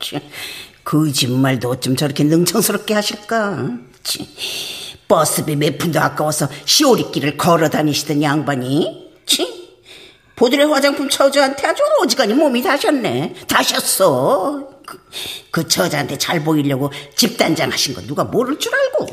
참, 0.00 0.20
거짓말도 0.84 1.68
어쩜 1.70 1.96
저렇게 1.96 2.24
능청스럽게 2.24 2.94
하실까? 2.94 3.56
참, 4.02 4.26
버스비 5.08 5.56
몇 5.56 5.78
푼도 5.78 6.00
아까워서 6.00 6.48
시오리길을 6.64 7.36
걸어 7.36 7.68
다니시던 7.68 8.22
양반이 8.22 8.84
참, 8.84 9.03
보드레 10.36 10.64
화장품 10.64 11.08
처자한테 11.08 11.66
아주 11.68 11.82
어지간히 12.02 12.34
몸이 12.34 12.62
다셨네. 12.62 13.34
다셨어. 13.48 14.68
그, 14.84 15.00
그 15.50 15.68
처자한테 15.68 16.18
잘 16.18 16.42
보이려고 16.42 16.90
집단장 17.14 17.70
하신 17.70 17.94
거 17.94 18.02
누가 18.02 18.24
모를 18.24 18.58
줄 18.58 18.72
알고. 18.74 19.06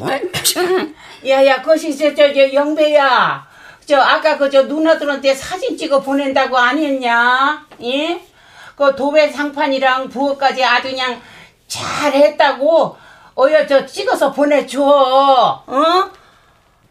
참. 0.43 0.95
야야, 1.27 1.61
거시 1.61 1.95
저, 1.95 2.13
저, 2.15 2.33
저 2.33 2.51
영배야. 2.53 3.47
저 3.85 3.97
아까 3.99 4.37
그 4.37 4.49
저 4.49 4.63
누나들한테 4.63 5.35
사진 5.35 5.77
찍어 5.77 6.01
보낸다고 6.01 6.57
안 6.57 6.77
했냐? 6.77 7.65
예? 7.83 8.21
그 8.75 8.95
도배 8.95 9.29
상판이랑 9.29 10.09
부엌까지 10.09 10.63
아주 10.63 10.89
그냥 10.89 11.21
잘 11.67 12.13
했다고. 12.13 12.97
어여 13.37 13.67
저 13.67 13.85
찍어서 13.85 14.31
보내줘. 14.31 14.81
어? 14.81 16.09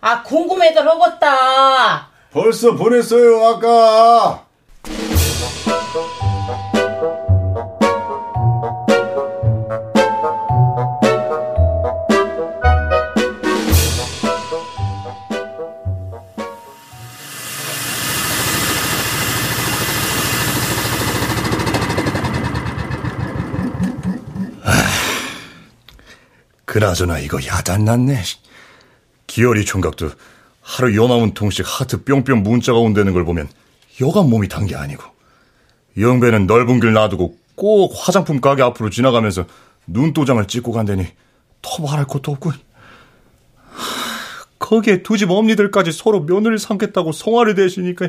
아 0.00 0.22
궁금해들 0.22 0.86
하겠다. 0.88 2.10
벌써 2.32 2.74
보냈어요, 2.76 3.44
아까. 3.44 4.46
그나저나 26.64 27.18
이거 27.18 27.44
야단났네. 27.44 28.22
기어리 29.26 29.64
총각도 29.64 30.12
하루 30.70 30.94
요나문 30.94 31.35
통씩 31.35 31.66
하트 31.66 32.04
뿅뿅 32.04 32.44
문자가 32.44 32.78
온다는 32.78 33.12
걸 33.12 33.24
보면 33.24 33.48
여간 34.00 34.30
몸이 34.30 34.46
단 34.48 34.66
게 34.66 34.76
아니고. 34.76 35.02
영배는 35.98 36.46
넓은 36.46 36.78
길 36.78 36.92
놔두고 36.92 37.37
꼭 37.56 37.92
화장품 37.96 38.40
가게 38.40 38.62
앞으로 38.62 38.90
지나가면서 38.90 39.46
눈도장을 39.88 40.46
찍고 40.46 40.70
간다니 40.70 41.09
더 41.61 41.83
말할 41.83 42.06
것도 42.06 42.37
하, 42.40 42.52
거기에 44.61 45.02
두 45.02 45.16
집 45.16 45.30
엄니들까지 45.30 45.90
서로 45.90 46.24
며느리 46.24 46.56
삼겠다고 46.59 47.11
성화를 47.11 47.56
대시니까 47.56 48.09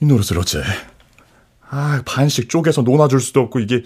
이 0.00 0.06
노릇을 0.06 0.38
어째? 0.38 0.62
아 1.68 2.00
반씩 2.06 2.48
쪼개서 2.48 2.82
논아줄 2.82 3.20
수도 3.20 3.40
없고 3.40 3.58
이게. 3.58 3.82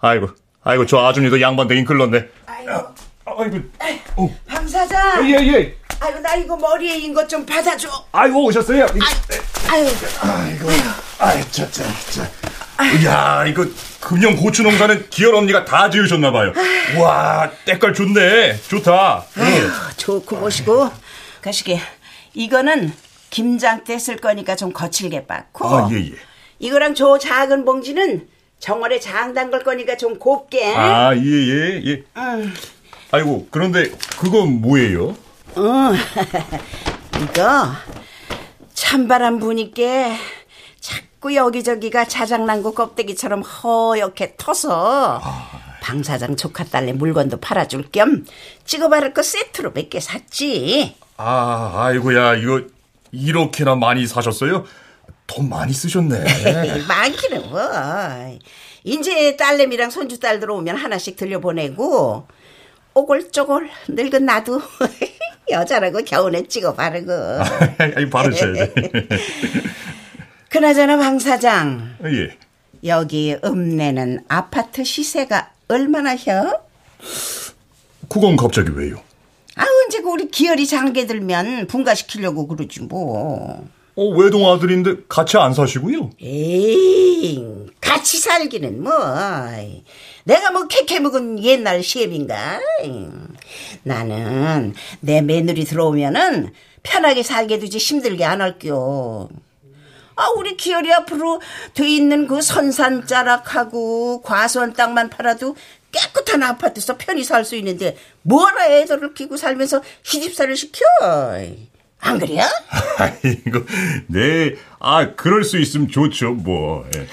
아이고 0.00 0.28
아이고 0.62 0.84
저 0.84 0.98
아줌니도 0.98 1.40
양반되긴 1.40 1.86
글렀네 1.86 2.28
아이고, 2.46 2.94
아이고 3.38 3.58
어. 4.16 4.36
방 4.46 4.66
사장. 4.68 5.28
예, 5.28 5.34
예. 5.52 5.74
아이고, 6.00 6.20
나 6.20 6.34
이거 6.36 6.56
머리에 6.56 6.96
인 6.98 7.14
것 7.14 7.26
좀 7.28 7.44
받아줘. 7.46 7.88
아이고, 8.12 8.44
오셨어요? 8.44 8.84
아유, 9.70 9.86
아이고, 10.22 10.68
아이, 11.18 11.50
자, 11.50 11.68
자, 11.70 11.82
자. 12.10 12.30
야, 13.06 13.46
이거, 13.46 13.64
금년 14.00 14.36
고추 14.36 14.62
농사는 14.62 15.08
기열 15.08 15.34
언니가 15.34 15.64
다 15.64 15.88
지으셨나 15.88 16.30
봐요. 16.32 16.52
와, 16.98 17.50
때깔 17.64 17.94
좋네. 17.94 18.60
좋다. 18.68 19.24
아유, 19.36 19.70
좋고 19.96 20.36
보시고. 20.40 20.90
가시게. 21.40 21.80
이거는 22.34 22.92
김장 23.30 23.84
때 23.84 23.98
쓸 23.98 24.16
거니까 24.16 24.56
좀 24.56 24.72
거칠게 24.72 25.26
빻고. 25.26 25.66
아, 25.68 25.88
예, 25.92 25.96
예. 25.96 26.12
이거랑 26.58 26.94
저 26.94 27.18
작은 27.18 27.64
봉지는 27.64 28.28
정월에 28.58 28.98
장 29.00 29.32
담글 29.34 29.62
거니까 29.64 29.96
좀 29.96 30.18
곱게. 30.18 30.74
아, 30.74 31.14
예, 31.14 31.20
예, 31.20 31.82
예. 31.86 32.02
아이고, 33.14 33.46
그런데 33.52 33.90
그건 34.18 34.60
뭐예요? 34.60 35.10
어, 35.54 35.92
이거 37.22 37.66
찬바람 38.74 39.38
부니까 39.38 39.82
자꾸 40.80 41.36
여기저기가 41.36 42.06
자작난구 42.06 42.74
껍데기처럼 42.74 43.42
허옇게 43.42 44.34
터서 44.36 45.22
방 45.80 46.02
사장 46.02 46.34
조카 46.34 46.64
딸내 46.64 46.92
물건도 46.94 47.38
팔아줄 47.38 47.90
겸 47.92 48.26
찍어 48.64 48.88
바를 48.88 49.14
거 49.14 49.22
세트로 49.22 49.70
몇 49.74 49.90
개 49.90 50.00
샀지. 50.00 50.96
아, 51.16 51.72
아이고야, 51.86 52.34
이거 52.34 52.62
이렇게나 53.12 53.76
많이 53.76 54.08
사셨어요? 54.08 54.64
돈 55.28 55.48
많이 55.48 55.72
쓰셨네. 55.72 56.82
많기는 56.88 57.48
뭐. 57.48 57.60
이제 58.82 59.36
딸내미랑 59.36 59.90
손주 59.90 60.18
딸 60.18 60.40
들어오면 60.40 60.76
하나씩 60.76 61.14
들려보내고 61.14 62.26
오골조골 62.94 63.68
늙은 63.88 64.24
나도 64.24 64.60
여자라고 65.50 66.02
겨우내 66.04 66.44
찍어 66.46 66.74
바르고. 66.74 67.12
아니, 67.78 68.08
바르셔야지. 68.08 68.72
그나저나 70.48 70.96
방 70.96 71.18
사장 71.18 71.96
예. 72.04 72.36
여기 72.84 73.36
읍내는 73.44 74.24
아파트 74.28 74.84
시세가 74.84 75.50
얼마나 75.68 76.14
혀? 76.16 76.60
그건 78.08 78.36
갑자기 78.36 78.70
왜요? 78.74 79.02
아 79.56 79.64
언제고 79.84 80.12
우리 80.12 80.28
기열이 80.28 80.66
장게 80.66 81.06
들면 81.06 81.66
분가시키려고 81.66 82.46
그러지 82.46 82.82
뭐. 82.82 83.66
어, 83.96 84.04
외동 84.16 84.48
아들인데 84.50 85.04
같이 85.08 85.36
안 85.36 85.54
사시고요? 85.54 86.10
에이 86.20 87.44
같이 87.80 88.18
살기는 88.18 88.82
뭐 88.82 88.92
내가 90.24 90.50
뭐 90.50 90.66
캐캐 90.66 91.00
묵은 91.00 91.42
옛날 91.44 91.82
시엠인가 91.82 92.60
나는 93.82 94.74
내 95.00 95.20
며느리 95.20 95.64
들어오면은 95.64 96.52
편하게 96.82 97.22
살게 97.22 97.58
두지 97.58 97.78
힘들게 97.78 98.24
안 98.24 98.40
할게요 98.40 99.28
아 100.16 100.28
우리 100.36 100.56
기열이 100.56 100.92
앞으로 100.92 101.40
돼 101.74 101.88
있는 101.88 102.26
그 102.26 102.40
선산자락하고 102.40 104.22
과수원 104.22 104.72
땅만 104.72 105.10
팔아도 105.10 105.56
깨끗한 105.92 106.42
아파트에서 106.42 106.96
편히 106.96 107.22
살 107.24 107.44
수 107.44 107.56
있는데 107.56 107.96
뭐라 108.22 108.68
애들을 108.68 109.14
키고 109.14 109.36
살면서 109.36 109.82
시집살을 110.02 110.56
시켜 110.56 110.84
안 112.00 112.18
그래요? 112.18 112.42
아이고, 112.98 113.64
네. 114.08 114.56
아, 114.78 115.14
그럴 115.14 115.42
수 115.42 115.58
있으면 115.58 115.88
좋죠, 115.88 116.32
뭐. 116.32 116.84
예. 116.94 117.06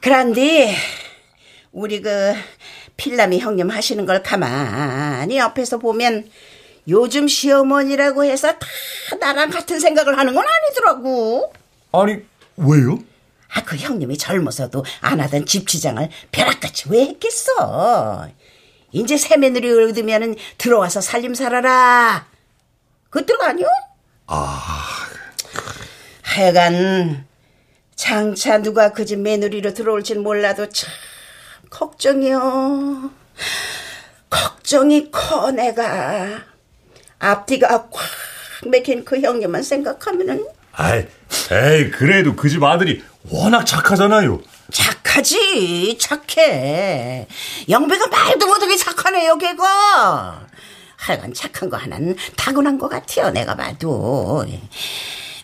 그런데 0.00 0.76
우리 1.76 2.00
그 2.00 2.32
필남이 2.96 3.38
형님 3.38 3.68
하시는 3.68 4.06
걸 4.06 4.22
가만히 4.22 5.36
옆에서 5.36 5.76
보면 5.76 6.26
요즘 6.88 7.28
시어머니라고 7.28 8.24
해서 8.24 8.54
다 8.58 9.16
나랑 9.20 9.50
같은 9.50 9.78
생각을 9.78 10.16
하는 10.16 10.34
건 10.34 10.42
아니더라고. 10.48 11.52
아니, 11.92 12.16
왜요? 12.56 12.98
아, 13.52 13.62
그 13.62 13.76
형님이 13.76 14.16
젊어서도 14.16 14.86
안 15.02 15.20
하던 15.20 15.44
집주장을 15.44 16.08
벼락같이 16.32 16.86
왜 16.88 17.02
했겠어? 17.08 18.26
이제 18.92 19.18
새 19.18 19.36
며느리 19.36 19.70
얻으면은 19.70 20.34
들어와서 20.56 21.02
살림 21.02 21.34
살아라. 21.34 22.26
그뜻 23.10 23.38
아니요? 23.42 23.66
아. 24.26 24.82
하여간 26.22 27.26
장차 27.94 28.62
누가 28.62 28.92
그 28.92 29.04
집 29.04 29.18
며느리로 29.20 29.74
들어올진 29.74 30.22
몰라도 30.22 30.70
참 30.70 30.90
걱정이요. 31.70 33.10
걱정이 34.30 35.10
커 35.10 35.50
내가. 35.50 36.40
앞뒤가 37.18 37.88
꽉 37.90 38.02
맥힌 38.66 39.04
그 39.04 39.20
형님만 39.20 39.62
생각하면은 39.62 40.46
아이, 40.72 41.06
에이, 41.50 41.90
그래도 41.90 42.36
그 42.36 42.48
집 42.50 42.62
아들이 42.62 43.02
워낙 43.30 43.64
착하잖아요. 43.64 44.40
착하지 44.70 45.96
착해 45.98 47.26
영배가 47.68 48.08
말도 48.08 48.46
못하게 48.46 48.76
착하네요 48.76 49.38
걔가 49.38 50.46
하여간 50.96 51.32
착한 51.34 51.70
거 51.70 51.76
하나는 51.76 52.16
타고난 52.36 52.76
것 52.76 52.88
같아요 52.88 53.30
내가 53.30 53.54
봐도 53.54 54.44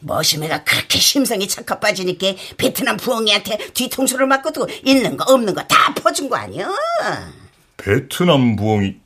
머시매가 0.03 0.65
그렇게 0.65 0.99
심성이 0.99 1.49
착하 1.49 1.79
빠지니까 1.81 2.35
베트남 2.57 2.97
부엉이한테 2.97 3.59
뒤통수를 3.73 4.27
맞고도 4.27 4.69
있는 4.85 5.17
거 5.17 5.33
없는 5.33 5.55
거 5.55 5.63
다 5.69 5.95
퍼준 5.95 6.29
거 6.29 6.37
아니야 6.37 6.69
베트남 7.77 8.57
부엉이, 8.57 8.97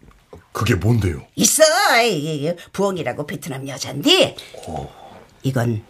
그게 0.53 0.75
뭔데요? 0.75 1.23
있어 1.37 1.63
이 2.03 2.53
부엉이라고 2.73 3.27
베트남 3.27 3.67
여잔데 3.69 4.37
이건 5.43 5.83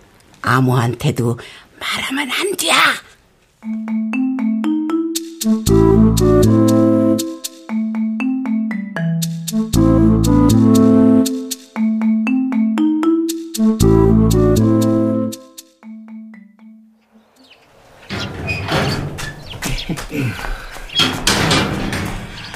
아무한테도 0.43 1.39
말하면 1.79 2.31
안 2.31 2.57
돼. 2.57 2.71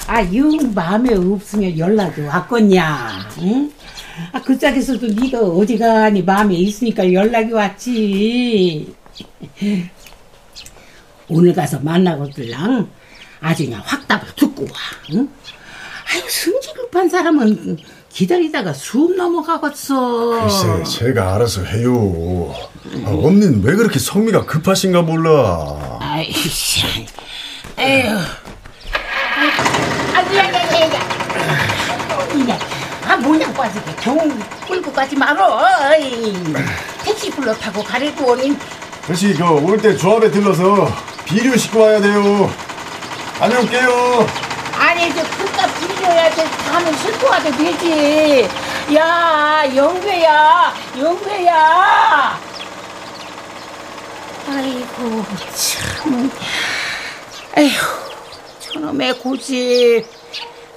아, 0.07 0.35
영 0.35 0.73
마음에 0.75 1.15
없으면 1.15 1.79
연락이 1.79 2.21
왔겠냐? 2.23 3.29
응? 3.43 3.73
아, 4.33 4.43
그 4.43 4.59
짝에서도 4.59 5.07
네가 5.07 5.41
어디 5.41 5.79
가니 5.79 6.23
마음에 6.23 6.55
있으니까 6.57 7.13
연락이 7.13 7.53
왔지. 7.53 8.95
오늘 11.29 11.55
가서 11.55 11.79
만나고들랑 11.81 12.89
아주 13.41 13.65
그냥 13.65 13.81
확답을 13.85 14.29
듣고 14.35 14.65
와. 14.65 14.71
응? 15.15 15.29
아유, 16.13 16.21
성질 16.29 16.75
급한 16.75 17.09
사람은 17.09 17.79
기다리다가 18.13 18.73
숨 18.73 19.17
넘어가겠어. 19.17 20.41
글쎄, 20.41 20.99
제가 20.99 21.37
알아서 21.37 21.63
해요. 21.65 22.53
아, 23.05 23.11
언니는 23.11 23.63
왜 23.63 23.77
그렇게 23.77 24.01
성미가 24.01 24.47
급하신가 24.47 25.03
몰라. 25.03 25.99
아이씨, 26.01 27.07
에휴. 27.81 28.15
아이고, 30.15 30.37
야, 30.37 30.45
야, 30.45 30.53
야, 30.53 30.95
야. 30.95 32.29
이네. 32.35 32.59
아, 33.09 33.17
모양 33.17 33.55
빠지게 33.55 33.95
경 34.01 34.19
끌고 34.69 34.93
가지 34.93 35.17
말어. 35.17 35.59
어이. 35.91 36.35
택시 37.03 37.31
불러 37.31 37.55
타고 37.55 37.83
가려고 37.83 38.33
오니. 38.33 38.55
다시 39.07 39.33
그올 39.33 39.81
때 39.81 39.97
조합에 39.97 40.31
들러서 40.31 40.93
비료 41.25 41.57
싣고 41.57 41.81
와야 41.81 42.01
돼요. 42.01 42.53
다녀올게요. 43.39 44.27
아니, 44.79 45.15
저 45.15 45.23
그깟 45.23 45.97
빌려야지. 45.97 46.45
다음에 46.67 46.93
싣고 46.99 47.29
와도 47.29 47.51
되지. 47.57 48.47
야, 48.95 49.65
영배야, 49.75 50.75
영배야. 50.99 52.39
아이고, 54.49 55.25
참. 55.55 56.31
에휴, 57.57 57.71
저놈의 58.61 59.19
고집. 59.19 60.05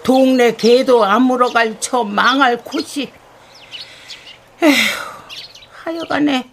동네 0.03 0.53
개도 0.55 1.05
안 1.05 1.21
물어갈 1.23 1.77
저 1.79 2.03
망할 2.03 2.57
고집. 2.63 3.11
에휴, 4.61 4.73
하여간에 5.83 6.49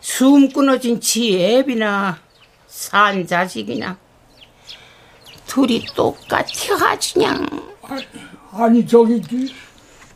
숨 0.00 0.48
끊어진 0.50 1.00
지 1.00 1.38
애비나 1.42 2.18
산 2.66 3.26
자식이나 3.26 3.96
둘이 5.46 5.84
똑같이 5.94 6.72
아주 6.72 7.14
그냥. 7.14 7.46
아니 8.52 8.86
저기 8.86 9.22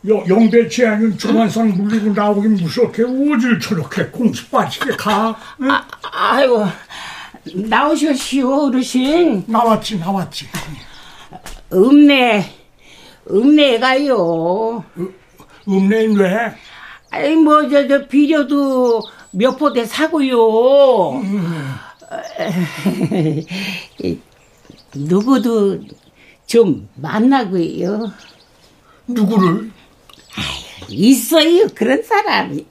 여, 0.09 0.25
영배치 0.29 0.85
않은 0.87 1.17
조만상 1.19 1.69
물리고 1.71 2.13
나오긴 2.13 2.55
무섭게 2.55 3.03
오질 3.03 3.61
저렇게 3.61 4.07
공수 4.07 4.49
빠지게 4.49 4.97
가 4.97 5.37
응? 5.61 5.71
아, 5.71 5.87
아이고 6.03 6.67
나오셨시오 7.45 8.67
어르신. 8.69 9.45
나왔지 9.47 9.99
나왔지. 9.99 10.47
읍내 11.73 12.45
읍내에 13.31 13.79
가요. 13.81 14.85
읍내인 15.69 16.17
왜? 16.17 16.55
아이 17.11 17.35
뭐저 17.37 17.89
저 17.89 18.07
비료도 18.07 19.03
몇 19.33 19.57
포대 19.57 19.85
사고요. 19.85 21.21
이, 24.03 24.19
누구도 24.95 25.81
좀 26.47 26.89
만나고요. 26.97 28.13
누구를? 29.07 29.71
있어요 30.89 31.67
그런 31.75 32.03
사람이. 32.03 32.67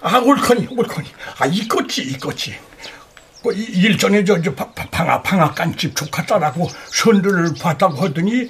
아 0.00 0.18
옳거니 0.18 0.68
옳거니. 0.70 1.08
아 1.38 1.46
이거지 1.46 2.02
이거지 2.02 2.54
그 3.42 3.52
일전에 3.52 4.24
저, 4.24 4.40
저 4.40 4.54
방아 4.54 5.22
방앗간집 5.22 5.96
조카 5.96 6.24
딸하고 6.24 6.68
선들을 6.92 7.54
봤다고 7.60 7.96
하더니 8.02 8.48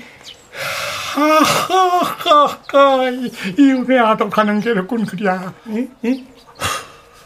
하하하하 1.15 3.11
이혼에 3.59 3.99
아덕하는 3.99 4.61
게랬군 4.61 5.07
그랴 5.07 5.55
응? 5.69 5.89
응? 6.05 6.27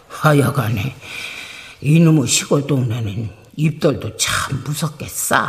하여간에 0.09 0.95
이놈의 1.81 2.27
시골 2.27 2.67
동네는 2.67 3.31
입돌도 3.57 4.17
참 4.17 4.63
무섭겠어 4.65 5.47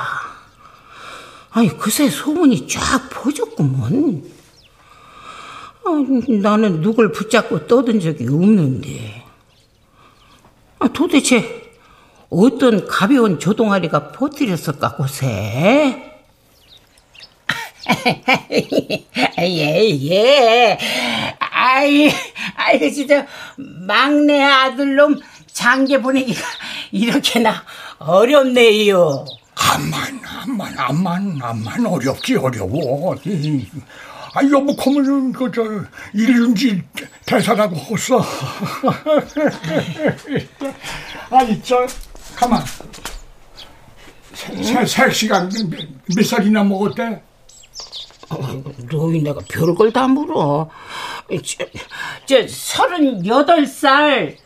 아니 1.51 1.77
그새 1.77 2.09
소문이 2.09 2.67
쫙 2.67 3.09
퍼졌구먼 3.09 4.23
아, 5.85 5.89
나는 6.41 6.81
누굴 6.81 7.11
붙잡고 7.11 7.67
떠든 7.67 7.99
적이 7.99 8.27
없는데 8.27 9.23
아, 10.79 10.87
도대체 10.89 11.66
어떤 12.29 12.85
가벼운 12.87 13.39
조동아리가 13.39 14.11
퍼뜨렸을까 14.11 14.95
고세 14.95 16.03
예, 19.39 19.89
예. 20.09 20.77
아이, 21.39 22.11
아이, 22.55 22.93
진짜, 22.93 23.25
막내 23.57 24.41
아들놈 24.41 25.19
장계 25.53 26.01
보내기가 26.01 26.41
이렇게나 26.91 27.63
어렵네요. 27.99 29.25
암만, 29.55 30.21
암만, 30.23 30.77
암만, 30.77 31.39
암만 31.41 31.85
어렵지, 31.85 32.35
어려워. 32.35 33.15
아, 34.33 34.43
여보, 34.51 34.75
그러면은, 34.75 35.31
그, 35.31 35.49
저, 35.51 35.63
일륜지 36.13 36.83
대사라고 37.25 37.75
했어. 37.75 38.21
아니, 41.31 41.61
저, 41.63 41.87
가만. 42.37 42.63
세, 44.33 44.85
세 44.85 45.09
시간 45.11 45.49
몇, 45.49 45.87
몇 46.15 46.23
살이나 46.23 46.63
먹었대? 46.63 47.23
어, 48.29 48.63
너희 48.91 49.23
내가 49.23 49.41
별걸 49.49 49.91
다 49.91 50.07
물어. 50.07 50.69
저, 51.43 51.65
저 52.27 52.47
서른여덟 52.47 53.65
살 53.65 54.37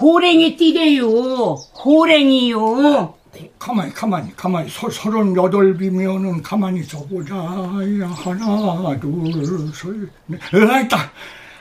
호랭이 0.00 0.56
띠래요. 0.56 1.54
호랭이요. 1.84 3.14
가만히 3.60 3.94
가만히 3.94 4.36
가만히 4.36 4.68
서, 4.68 4.90
서른여덟이면은 4.90 6.42
가만히 6.42 6.80
있어보자. 6.80 7.36
야, 7.36 8.08
하나 8.08 8.98
둘셋넷 8.98 10.10
으아 10.52 10.88
딱. 10.88 11.12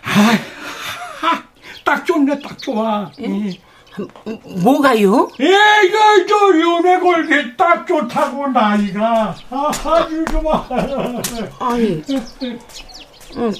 아, 0.01 1.43
딱 1.85 2.03
좋네 2.05 2.39
딱 2.41 2.57
좋아. 2.57 3.11
응. 3.19 3.53
뭐가요? 4.63 5.29
예, 5.39 5.45
이거 5.85 5.97
저 6.27 6.59
연애 6.59 6.99
걸기 6.99 7.55
딱 7.57 7.85
좋다고 7.87 8.47
나이가 8.47 9.35
아주 9.49 10.25
좋아. 10.31 10.67
아니, 11.59 12.01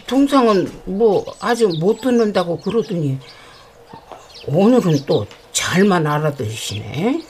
동상은 0.08 0.71
뭐 0.86 1.25
아직 1.39 1.67
못 1.80 2.02
듣는다고 2.02 2.60
그러더니 2.60 3.17
오늘은 4.47 5.06
또 5.06 5.25
잘만 5.52 6.08
알아들으시네. 6.08 7.21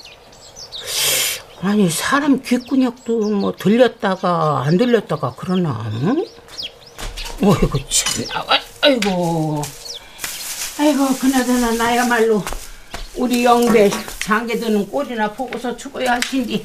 아니 1.62 1.90
사람 1.90 2.42
귓구녕도 2.42 3.30
뭐 3.32 3.52
들렸다가 3.52 4.64
안 4.66 4.78
들렸다가 4.78 5.34
그러나? 5.38 5.92
응? 6.04 6.26
어이구 7.42 7.80
참, 7.90 8.44
아이고, 8.82 9.62
아이고 10.80 11.08
그나저나 11.20 11.72
나야말로. 11.74 12.42
우리 13.16 13.44
영배 13.44 13.90
장계 14.20 14.58
드는 14.58 14.90
꼴이나 14.90 15.32
보고서 15.32 15.76
죽어야 15.76 16.14
할 16.14 16.20
텐데 16.22 16.64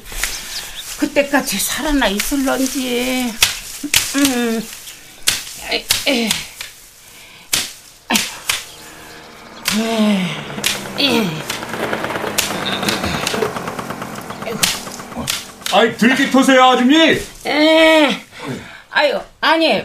그때까지 0.99 1.59
살아나 1.59 2.07
있을런지 2.07 3.33
음. 4.15 4.67
에, 5.71 5.85
에. 6.07 6.29
아이 15.73 15.95
들기 15.97 16.31
터세요 16.31 16.63
아줌니 16.63 17.19
에. 17.45 18.21
아유 18.91 19.19
아니 19.41 19.83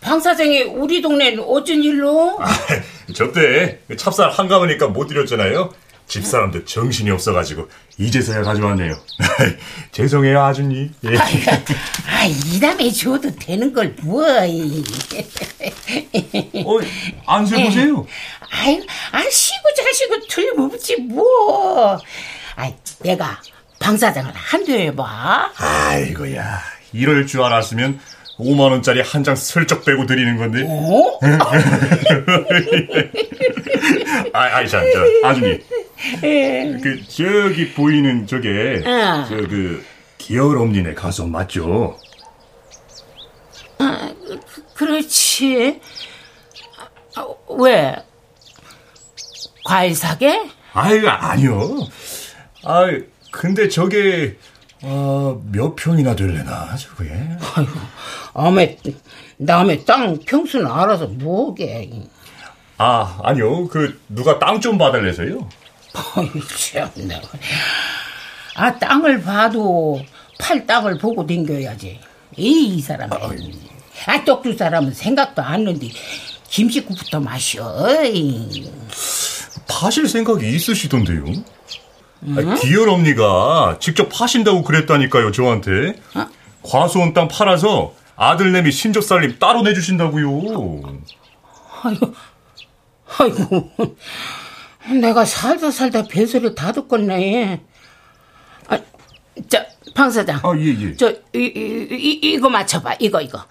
방 0.00 0.18
사장이 0.18 0.62
우리 0.62 1.00
동네는 1.00 1.44
어쩐 1.46 1.82
일로? 1.82 2.38
아, 2.40 2.48
저때 3.14 3.78
찹쌀 3.96 4.30
한가마니까 4.30 4.88
못 4.88 5.06
드렸잖아요 5.06 5.72
집사람들 6.08 6.64
정신이 6.64 7.10
없어가지고 7.10 7.68
이제서야 7.98 8.42
가져왔네요. 8.42 8.98
죄송해요 9.92 10.42
아주님. 10.42 10.92
예. 11.04 11.16
아, 12.08 12.24
이담에 12.24 12.90
줘도 12.90 13.30
되는 13.36 13.72
걸 13.72 13.94
뭐? 14.02 14.24
어, 14.26 14.38
안 17.26 17.46
세 17.46 17.62
보세요. 17.64 18.06
아유, 18.50 18.80
아 19.12 19.22
쉬고 19.30 19.62
자시고 19.76 20.26
틀림없지 20.28 20.96
뭐. 21.02 21.98
아, 22.56 22.72
내가 23.00 23.40
방 23.78 23.96
사장을 23.96 24.32
한두 24.34 24.72
해봐. 24.72 25.52
아이고야, 25.56 26.60
이럴 26.92 27.26
줄 27.26 27.42
알았으면 27.42 28.00
5만 28.38 28.70
원짜리 28.70 29.00
한 29.02 29.22
장 29.24 29.36
슬쩍 29.36 29.84
빼고 29.84 30.06
드리는 30.06 30.36
건데. 30.36 30.64
어? 30.66 31.18
아, 34.32 34.40
아이 34.56 34.68
참, 34.68 34.82
저 34.92 35.26
아주님. 35.28 35.60
그 36.20 37.02
저기 37.08 37.72
보이는 37.72 38.26
저게 38.26 38.82
어. 38.86 39.24
저그 39.28 39.84
기어롬니네 40.18 40.94
가수 40.94 41.26
맞죠? 41.26 41.96
아, 43.78 44.12
그렇지. 44.74 45.80
아, 47.16 47.26
왜? 47.58 47.96
과일 49.64 49.94
사게? 49.94 50.48
아유 50.72 51.06
아니요. 51.08 51.68
아 52.64 52.86
근데 53.30 53.68
저게 53.68 54.36
어, 54.82 55.42
몇 55.50 55.74
평이나 55.74 56.14
될래나 56.14 56.76
저게? 56.76 57.10
아이고, 57.54 57.72
남의 58.34 58.78
남의 59.38 59.84
땅 59.84 60.18
평수는 60.24 60.66
알아서 60.70 61.06
뭐게? 61.08 61.90
아 62.78 63.18
아니요 63.24 63.66
그 63.68 64.00
누가 64.08 64.38
땅좀 64.38 64.78
봐달래서요. 64.78 65.48
참나. 66.56 67.20
아 68.56 68.78
땅을 68.78 69.22
봐도 69.22 70.00
팔 70.38 70.66
땅을 70.66 70.98
보고 70.98 71.26
댕겨야지. 71.26 72.00
이, 72.36 72.76
이 72.76 72.80
사람. 72.80 73.10
아 73.12 74.24
떡두 74.24 74.56
사람은 74.56 74.92
생각도 74.94 75.42
안 75.42 75.52
하는데 75.54 75.88
김식구부터 76.48 77.20
마셔. 77.20 77.64
어이. 77.66 78.70
파실 79.68 80.08
생각이 80.08 80.48
있으시던데요? 80.48 81.24
아, 82.36 82.54
기열 82.56 82.88
언니가 82.88 83.76
직접 83.80 84.08
파신다고 84.08 84.62
그랬다니까요 84.62 85.30
저한테. 85.30 85.94
과수원 86.62 87.12
땅 87.14 87.28
팔아서 87.28 87.94
아들내미 88.16 88.72
신조살림 88.72 89.38
따로 89.38 89.62
내주신다고요. 89.62 90.82
아이고, 91.82 92.14
아이고, 93.18 93.70
내가 94.94 95.24
살다 95.24 95.70
살다 95.70 96.04
별소리 96.04 96.54
다 96.54 96.72
듣겠네. 96.72 97.60
아, 98.68 98.78
저, 99.48 99.58
방 99.94 100.10
사장. 100.10 100.38
아, 100.42 100.52
예, 100.58 100.66
예. 100.80 100.96
저, 100.96 101.10
이, 101.10 101.16
이, 101.34 101.88
이, 101.90 102.32
이거 102.34 102.48
맞춰봐. 102.48 102.96
이거, 103.00 103.20
이거. 103.20 103.44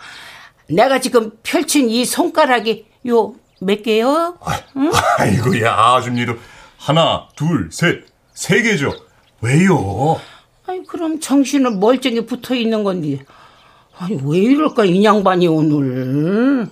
내가 0.69 1.00
지금 1.00 1.32
펼친 1.43 1.89
이 1.89 2.06
손가락이 2.06 2.86
요 3.08 3.36
몇 3.60 3.82
개요? 3.84 4.38
응? 4.76 4.91
아이고야, 5.17 5.73
아줌니도 5.73 6.36
하나, 6.78 7.28
둘, 7.36 7.69
셋, 7.71 8.06
세 8.34 8.62
개죠. 8.62 8.93
왜요? 9.41 10.19
아니, 10.67 10.86
그럼 10.86 11.19
정신은 11.19 11.80
멀쩡히 11.80 12.26
붙어 12.26 12.54
있는 12.54 12.84
건데. 12.84 13.23
아니, 13.97 14.19
왜 14.23 14.38
이럴까, 14.39 14.86
이 14.86 15.04
양반이 15.04 15.47
오늘. 15.47 16.67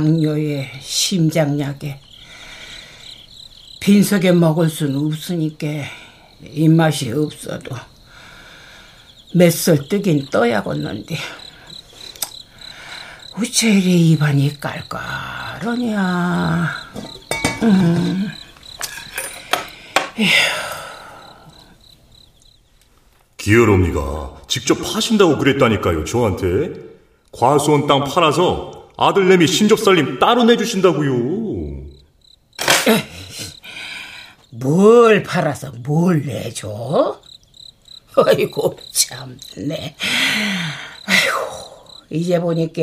당뇨에 0.00 0.72
심장약에 0.80 2.00
빈속에 3.80 4.32
먹을 4.32 4.70
수는 4.70 4.96
없으니까 4.96 5.66
입맛이 6.42 7.12
없어도 7.12 7.76
몇술 9.34 9.88
뜨긴 9.88 10.26
떠야겠는데 10.30 11.16
이리 13.62 14.12
입안이 14.12 14.58
깔깔하냐. 14.58 16.70
음. 17.62 18.28
기어롬니가 23.36 24.40
직접 24.48 24.76
파신다고 24.76 25.36
그랬다니까요, 25.38 26.04
저한테. 26.04 26.72
과수원 27.32 27.86
땅 27.86 28.04
팔아서 28.04 28.79
아들내미 29.00 29.46
신접살림 29.46 30.18
따로 30.18 30.44
내주신다고요. 30.44 31.80
뭘 34.50 35.22
팔아서 35.22 35.72
뭘 35.82 36.22
내줘? 36.22 37.18
아이고 38.26 38.78
참네. 38.92 39.96
아이고 41.06 41.36
이제 42.10 42.38
보니까 42.38 42.82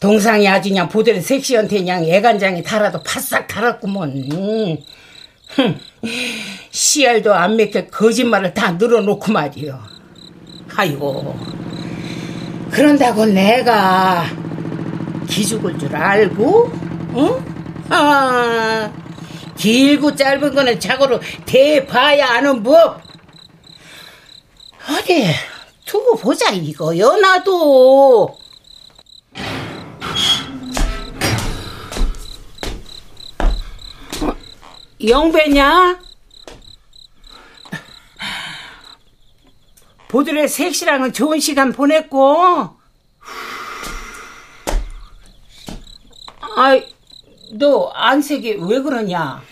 동상이 0.00 0.48
아주 0.48 0.70
그냥 0.70 0.88
보들 0.88 1.22
섹시한테 1.22 1.78
그냥 1.78 2.04
애간장이 2.04 2.64
달아도 2.64 3.04
바싹 3.04 3.46
달았구먼. 3.46 4.82
흠, 5.48 5.78
씨알도 6.72 7.32
안 7.32 7.54
맥혀 7.54 7.86
거짓말을 7.86 8.52
다 8.52 8.72
늘어놓고 8.72 9.30
말이요. 9.30 9.80
아이고 10.74 11.38
그런다고 12.72 13.26
내가 13.26 14.26
기죽을 15.26 15.78
줄 15.78 15.94
알고, 15.94 16.70
응? 17.16 17.56
아, 17.90 18.92
길고 19.56 20.14
짧은 20.14 20.54
거는 20.54 20.80
자고로 20.80 21.20
대봐야 21.44 22.26
아는 22.30 22.62
법. 22.62 23.00
어디 24.88 25.26
두고 25.84 26.16
보자 26.16 26.50
이거요 26.50 27.16
나도. 27.16 28.38
어, 34.22 34.36
영배냐? 35.06 36.00
보들의 40.08 40.48
섹시랑은 40.48 41.12
좋은 41.12 41.40
시간 41.40 41.72
보냈고. 41.72 42.76
아이, 46.56 46.86
너 47.52 47.90
안색이 47.94 48.60
왜 48.62 48.80
그러냐? 48.80 49.42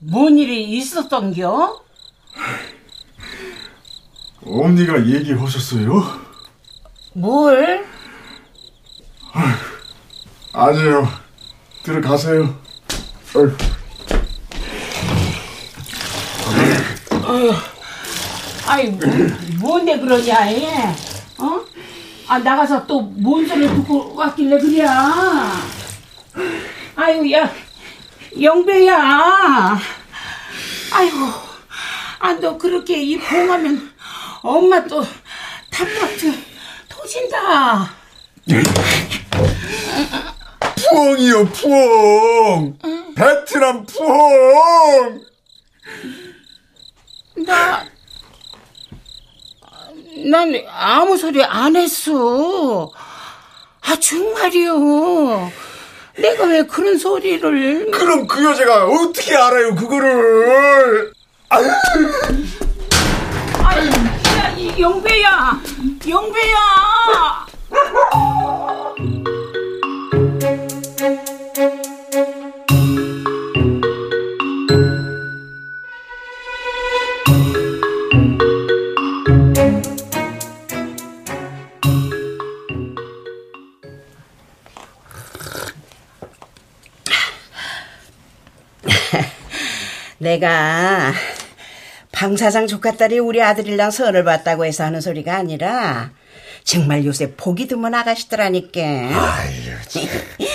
뭔 0.00 0.38
일이 0.38 0.64
있었던겨? 0.78 1.82
엄니가 4.44 5.06
얘기하셨어요? 5.06 6.20
뭘? 7.12 7.84
아니에요. 10.54 11.06
들어가세요. 11.82 12.58
아이, 18.66 18.88
뭐, 18.88 19.00
뭔데 19.60 19.98
그러냐, 19.98 20.50
얘? 20.52 20.66
어? 21.38 21.60
아, 22.28 22.38
나가서 22.38 22.86
또 22.86 23.02
뭔 23.22 23.46
소리 23.46 23.66
듣고 23.68 24.14
왔길래 24.14 24.58
그래? 24.58 24.86
아유, 26.96 27.30
야, 27.32 27.52
영배야. 28.40 29.78
아이고, 30.92 31.16
아, 32.18 32.32
너 32.34 32.56
그렇게 32.56 33.02
이 33.02 33.18
봉하면 33.18 33.92
엄마 34.42 34.82
또 34.84 35.04
탑박트 35.70 36.32
터진다. 36.88 37.90
푸엉이요, 40.76 41.46
푸엉! 41.48 42.78
베트남 43.14 43.86
푸엉! 43.86 45.24
나, 47.46 47.84
난 50.30 50.64
아무 50.68 51.16
소리 51.16 51.42
안 51.42 51.74
했어. 51.76 52.90
아, 53.80 53.96
정말이요. 53.96 55.50
내가 56.18 56.44
왜 56.44 56.62
그런 56.64 56.98
소리를. 56.98 57.90
그럼 57.90 58.26
그 58.26 58.44
여자가 58.44 58.86
어떻게 58.86 59.34
알아요, 59.36 59.74
그거를? 59.74 61.12
아유. 61.48 61.66
아이, 63.64 63.86
야, 63.88 64.54
이 64.56 64.80
영배야! 64.80 65.60
영배야! 66.08 67.41
내가 90.42 91.12
방사장 92.10 92.66
조카딸이 92.66 93.20
우리 93.20 93.40
아들이랑 93.40 93.92
선을 93.92 94.24
봤다고 94.24 94.64
해서 94.64 94.82
하는 94.82 95.00
소리가 95.00 95.36
아니라 95.36 96.10
정말 96.64 97.04
요새 97.04 97.34
보기 97.36 97.68
드문 97.68 97.94
아가씨더라니까. 97.94 98.80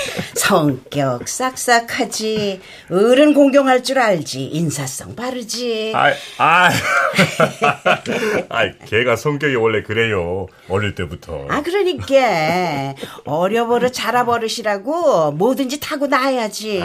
성격 0.48 1.28
싹싹하지, 1.28 2.62
어른 2.90 3.34
공경할 3.34 3.84
줄 3.84 4.00
알지, 4.00 4.46
인사성 4.46 5.14
바르지. 5.14 5.92
아, 5.94 6.14
아, 6.38 6.70
아, 8.48 8.72
걔가 8.86 9.18
성격이 9.18 9.56
원래 9.56 9.84
그래요. 9.84 10.48
어릴 10.70 10.96
때부터. 10.96 11.48
아 11.50 11.62
그러니까. 11.62 12.96
어려버릇 13.26 13.92
자라버릇이라고 13.92 15.34
뭐든지 15.34 15.82
타고 15.82 16.08
나야지. 16.08 16.82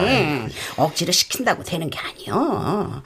억지로 0.75 1.13
시킨다고 1.13 1.63
되는 1.63 1.89
게 1.89 1.97
아니여. 1.99 3.01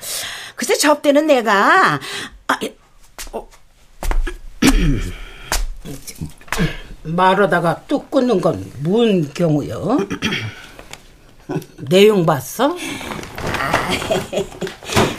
글쎄 0.55 0.75
접대는 0.75 1.27
내가. 1.27 1.99
아, 2.47 2.59
예, 2.63 2.75
말하다가 7.15 7.83
뚝 7.87 8.11
끊는 8.11 8.41
건 8.41 8.63
뭔 8.83 9.31
경우요? 9.33 9.97
내용 11.89 12.25
봤어? 12.25 12.75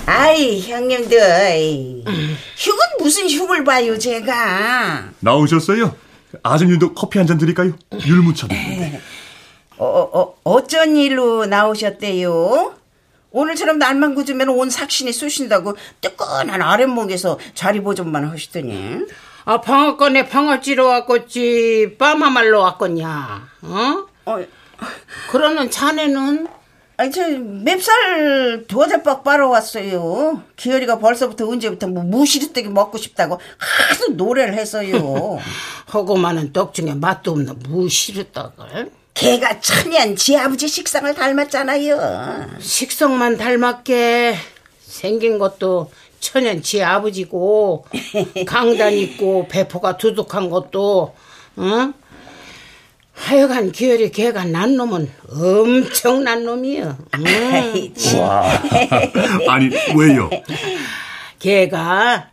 아이 0.07 0.61
형님들 0.61 2.03
흉은 2.57 2.79
무슨 3.01 3.29
흉을 3.29 3.65
봐요 3.65 3.99
제가 3.99 5.11
나오셨어요? 5.21 5.95
아줌님도 6.43 6.95
커피 6.95 7.19
한 7.19 7.27
잔 7.27 7.39
드릴까요? 7.39 7.73
율무차 8.07 8.49
드는데. 8.49 9.01
어, 9.79 9.87
어, 10.13 10.35
어쩐 10.45 10.97
일로 10.97 11.47
나오셨대요? 11.47 12.75
오늘처럼 13.31 13.79
날만 13.79 14.15
굳으면 14.15 14.49
온 14.51 14.69
삭신이 14.71 15.13
쑤신다고 15.13 15.77
뜨끈한 16.01 16.61
아랫목에서 16.63 17.39
자리 17.55 17.81
보존만 17.81 18.25
하시더니 18.29 18.99
아, 19.49 19.63
방앗간에 19.63 20.29
방앗지러 20.29 20.87
왔겠지, 20.89 21.97
빠마말로 21.99 22.61
왔겠냐, 22.61 23.49
어? 23.63 24.07
어, 24.27 24.45
그러는 25.31 25.71
자네는? 25.71 26.47
아니, 26.99 27.11
저, 27.11 27.27
맵살 27.27 28.67
두어대 28.69 29.03
박 29.03 29.25
빨아 29.25 29.47
왔어요. 29.47 30.43
기열이가 30.57 30.99
벌써부터 30.99 31.49
언제부터 31.49 31.87
뭐 31.87 32.03
무시르떡이 32.03 32.69
먹고 32.69 32.99
싶다고 32.99 33.41
하도 33.57 34.13
노래를 34.13 34.53
했어요. 34.53 35.39
하고 35.89 36.17
많은 36.19 36.53
떡 36.53 36.75
중에 36.75 36.93
맛도 36.93 37.31
없는 37.31 37.59
무시르떡을? 37.61 38.91
걔가 39.15 39.61
천연 39.61 40.15
지 40.15 40.37
아버지 40.37 40.69
식상을 40.69 41.15
닮았잖아요. 41.15 42.59
식성만 42.61 43.39
닮았게 43.39 44.37
생긴 44.83 45.39
것도 45.39 45.91
천연 46.21 46.63
지 46.63 46.83
아버지고 46.83 47.85
강단 48.47 48.93
있고 48.95 49.47
배포가 49.49 49.97
두둑한 49.97 50.51
것도 50.51 51.15
어? 51.57 51.93
하여간 53.15 53.73
기열이 53.73 54.11
걔가 54.13 54.45
난 54.45 54.77
놈은 54.77 55.11
엄청난 55.31 56.45
놈이여 56.45 56.97
참. 57.97 58.21
와. 58.21 58.45
아니, 59.49 59.71
왜요? 59.97 60.31
걔가 61.41 62.31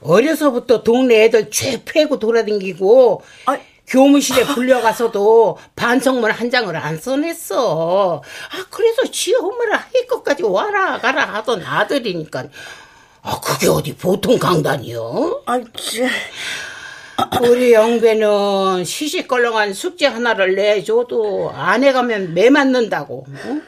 어려서부터 0.00 0.82
동네 0.82 1.24
애들 1.24 1.50
죄 1.50 1.82
패고 1.84 2.18
돌아다니고 2.18 3.22
아, 3.46 3.58
교무실에 3.86 4.44
불려가서도 4.44 5.58
반성문 5.74 6.30
한 6.30 6.50
장을 6.50 6.74
안 6.76 6.98
써냈어. 6.98 8.22
아 8.22 8.66
그래서 8.70 9.10
지 9.10 9.34
엄마를 9.34 9.74
할 9.74 10.06
것까지 10.08 10.42
와라 10.42 10.98
가라 10.98 11.24
하던 11.34 11.62
아들이니까 11.64 12.44
아 13.28 13.38
그게 13.40 13.68
어디 13.68 13.94
보통 13.94 14.38
강단이요? 14.38 15.42
아, 15.44 15.60
저, 15.60 17.42
우리 17.46 17.74
영배는 17.74 18.86
시시껄렁한 18.86 19.74
숙제 19.74 20.06
하나를 20.06 20.54
내줘도 20.54 21.52
안에 21.54 21.92
가면 21.92 22.32
매 22.32 22.48
맞는다고. 22.48 23.26
어? 23.28 23.60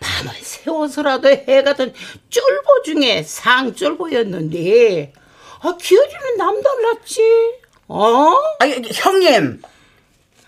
밤을 0.00 0.34
새워서라도 0.40 1.28
해가던 1.28 1.92
쫄보 2.30 2.82
중에 2.86 3.22
상쫄보였는데 3.22 5.12
아, 5.60 5.76
기어리는 5.78 6.36
남달랐지. 6.38 7.20
어? 7.88 8.34
아니, 8.60 8.80
형님. 8.94 9.60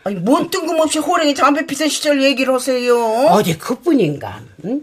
아니, 0.05 0.17
뭔 0.17 0.49
뜬금없이 0.49 1.01
호랭이 1.01 1.35
담배 1.35 1.67
피던 1.67 1.89
시절 1.89 2.23
얘기를 2.23 2.55
하세요? 2.55 2.97
어디 3.29 3.59
그뿐인가. 3.59 4.41
응? 4.65 4.81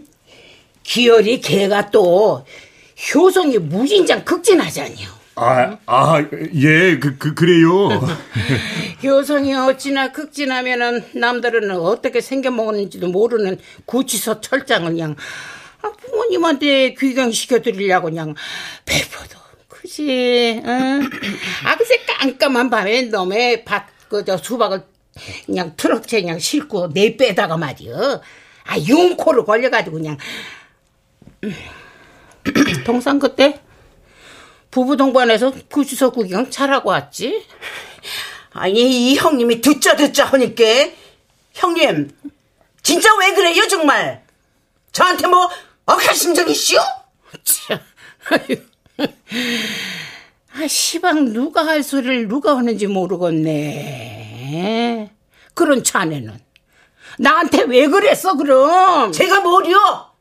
기어리 0.84 1.40
걔가 1.40 1.90
또 1.90 2.44
효성이 3.14 3.58
무진장 3.58 4.24
극진하잖요. 4.24 5.22
아, 5.34 5.78
아, 5.86 6.24
예, 6.54 6.98
그, 6.98 7.16
그, 7.16 7.34
그래요. 7.34 7.88
효성이 9.02 9.54
어찌나 9.54 10.12
극진하면은 10.12 11.04
남들은 11.14 11.70
어떻게 11.70 12.20
생겨먹었는지도 12.20 13.08
모르는 13.08 13.58
구치소 13.86 14.40
철장을 14.42 14.90
그냥 14.90 15.16
아, 15.80 15.90
부모님한테 15.90 16.94
귀경시켜드리려고 16.94 18.08
그냥 18.10 18.34
배포도 18.84 19.38
그지 19.68 20.62
응? 20.64 21.10
아 21.64 21.76
글쎄 21.76 21.98
깜깜한 22.06 22.70
밤에 22.70 23.02
놈의 23.02 23.64
밭 23.64 23.86
그 24.08 24.24
저 24.24 24.36
수박을 24.36 24.84
그냥 25.46 25.72
트럭째 25.76 26.20
그냥 26.20 26.38
싣고 26.38 26.90
내 26.92 27.16
빼다가 27.16 27.56
말이여 27.56 28.20
아 28.66 28.78
융코를 28.78 29.44
걸려가지고 29.44 29.96
그냥 29.96 30.18
동상 32.84 33.18
그때 33.18 33.60
부부 34.70 34.96
동반해서 34.96 35.52
구치소 35.70 36.12
구경 36.12 36.50
잘하고 36.50 36.90
왔지. 36.90 37.46
아니, 38.52 39.12
이 39.12 39.16
형님이 39.16 39.60
듣자 39.60 39.96
듣자 39.96 40.24
하니까. 40.26 40.64
형님, 41.52 42.10
진짜 42.82 43.14
왜 43.18 43.34
그래요, 43.34 43.66
정말? 43.68 44.24
저한테 44.92 45.26
뭐, 45.26 45.50
억할 45.86 46.14
심정이시오? 46.14 46.80
참, 47.44 47.78
아유. 48.30 48.56
아, 50.54 50.66
시방 50.66 51.32
누가 51.32 51.66
할 51.66 51.82
소리를 51.82 52.28
누가 52.28 52.56
하는지 52.56 52.86
모르겠네. 52.86 54.02
그런 55.54 55.84
자네는. 55.84 56.38
나한테 57.18 57.64
왜 57.64 57.88
그랬어, 57.88 58.36
그럼? 58.36 59.12
제가 59.12 59.40
뭐요? 59.40 60.11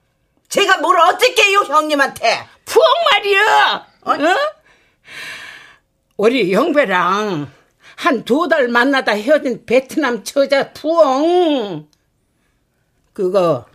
제가 0.51 0.77
뭘 0.79 0.99
어떻게 0.99 1.43
해요, 1.43 1.63
형님한테? 1.65 2.45
푸엉 2.65 2.85
말이야! 3.11 3.87
어? 4.01 4.13
우리 6.17 6.51
영배랑 6.51 7.49
한 7.95 8.25
두 8.25 8.47
달 8.49 8.67
만나다 8.67 9.13
헤어진 9.13 9.65
베트남 9.65 10.23
처자 10.23 10.73
푸엉. 10.73 11.87
그거, 13.13 13.65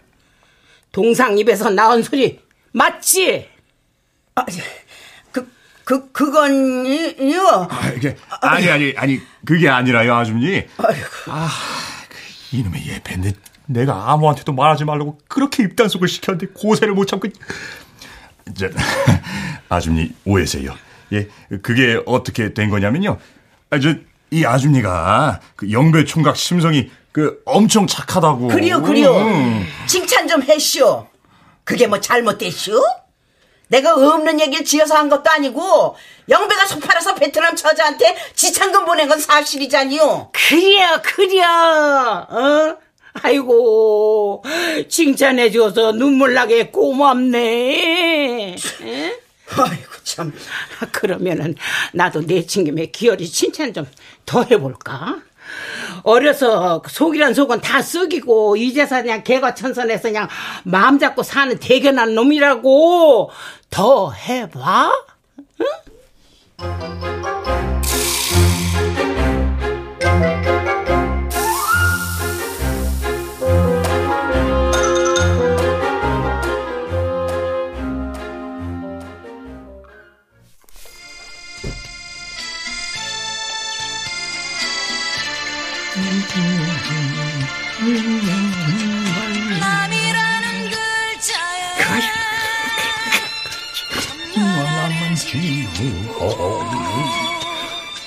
동상 0.93 1.39
입에서 1.39 1.71
나온 1.71 2.03
소리, 2.03 2.41
맞지? 2.73 3.49
아, 4.35 4.45
그, 5.33 5.51
그, 5.85 6.13
그건요? 6.13 7.69
아, 7.71 7.89
이게, 7.97 8.17
아니, 8.43 8.69
아니, 8.71 8.95
아니, 8.97 9.21
그게 9.47 9.69
아니라요, 9.69 10.15
아줌니. 10.15 10.67
아, 11.29 11.49
그 12.09 12.17
이놈의 12.57 12.87
예배인데, 12.87 13.33
내가 13.67 14.13
아무한테도 14.13 14.53
말하지 14.53 14.85
말라고 14.85 15.19
그렇게 15.29 15.63
입단속을 15.65 16.09
시켰는데, 16.09 16.53
고세를 16.55 16.95
못 16.95 17.07
참고. 17.07 17.29
저, 18.57 18.69
아줌니, 19.69 20.13
오해세요. 20.25 20.75
예, 21.13 21.29
그게 21.63 22.01
어떻게 22.07 22.55
된 22.55 22.71
거냐면요. 22.71 23.19
아, 23.71 23.79
저, 23.79 23.95
이 24.31 24.45
아줌니가, 24.45 25.41
그 25.57 25.71
영배 25.71 26.05
총각 26.05 26.37
심성이, 26.37 26.91
그, 27.13 27.41
엄청 27.45 27.87
착하다고. 27.87 28.49
그리요, 28.49 28.83
그리요. 28.83 29.17
음. 29.17 29.67
칭찬 29.87 30.29
좀 30.29 30.43
해시오. 30.43 31.09
그게 31.65 31.87
뭐 31.87 32.01
잘못됐시오? 32.01 32.81
내가 33.69 33.95
없는 33.95 34.41
얘기를 34.41 34.65
지어서 34.65 34.95
한 34.95 35.09
것도 35.09 35.29
아니고 35.29 35.97
영배가 36.29 36.67
속 36.67 36.81
팔아서 36.81 37.17
베트남 37.17 37.57
처자한테 37.57 38.17
지창금 38.35 38.85
보낸 38.85 39.09
건 39.09 39.19
사실이잖니요. 39.19 40.31
그려, 40.33 41.03
그려, 41.03 42.27
어? 42.29 42.77
아이고, 43.23 44.43
칭찬해줘서 44.89 45.93
눈물 45.93 46.35
나게 46.35 46.69
고맙네. 46.69 48.57
에? 48.83 49.21
아이고, 49.57 49.93
참. 50.05 50.33
그러면은, 50.93 51.55
나도 51.93 52.27
내 52.27 52.45
친 52.47 52.65
김에 52.65 52.87
기어리 52.87 53.29
칭찬 53.29 53.73
좀 53.73 53.87
더 54.27 54.43
해볼까? 54.43 55.19
어려서 56.03 56.83
속이란 56.89 57.33
속은 57.33 57.61
다 57.61 57.81
썩이고, 57.81 58.57
이제서 58.57 59.01
그냥 59.03 59.23
개과천선해서 59.23 60.03
그냥 60.09 60.29
마음 60.65 60.99
잡고 60.99 61.23
사는 61.23 61.57
대견한 61.61 62.15
놈이라고 62.17 63.31
더 63.71 64.11
해봐? 64.11 64.91
남이라는 89.61 90.71
글자에 90.71 91.85
만남은 94.35 95.15
지우고 95.15 96.65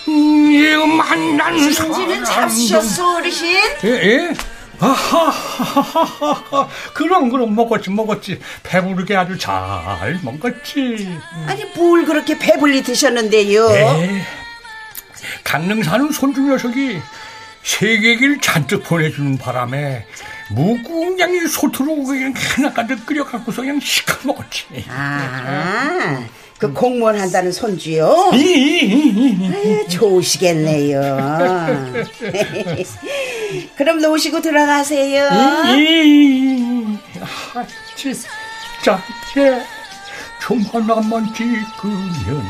음, 0.09 0.97
만난 0.97 1.71
사람. 1.71 2.23
잡수셨어, 2.25 3.17
어르신? 3.17 3.55
예, 3.85 3.87
예? 3.89 4.33
아하하하하 4.81 6.67
그럼 6.93 7.29
그럼 7.29 7.55
먹었지 7.55 7.89
먹었지. 7.89 8.39
배부르게 8.63 9.15
아주 9.15 9.37
잘 9.37 10.19
먹었지. 10.23 11.17
아니, 11.47 11.63
뭘 11.75 12.05
그렇게 12.05 12.37
배불리 12.37 12.83
드셨는데요? 12.83 13.69
에 13.71 14.21
강릉 15.43 15.83
사는 15.83 16.09
손주 16.11 16.41
녀석이 16.41 16.99
세계길 17.63 18.41
잔뜩 18.41 18.83
보내주는 18.83 19.37
바람에 19.37 20.05
무궁양이 20.51 21.47
소투로 21.47 22.03
그냥 22.03 22.33
하나 22.35 22.73
가득 22.73 23.05
끓여갖고서 23.05 23.61
그냥 23.61 23.79
시커 23.79 24.27
먹었지 24.27 24.65
아, 24.89 26.23
그 26.57 26.73
공무원 26.73 27.19
한다는 27.19 27.51
손주요? 27.51 28.31
이 28.33 29.51
아유, 29.53 29.87
좋으시겠네요. 29.87 31.01
그럼 33.77 33.99
놓으시고 34.01 34.41
들어가세요. 34.41 35.29
이, 35.77 36.97
아, 37.21 37.65
진짜, 37.95 38.99
쟤, 39.33 39.61
조만한만 40.41 41.33
찍으면, 41.33 42.43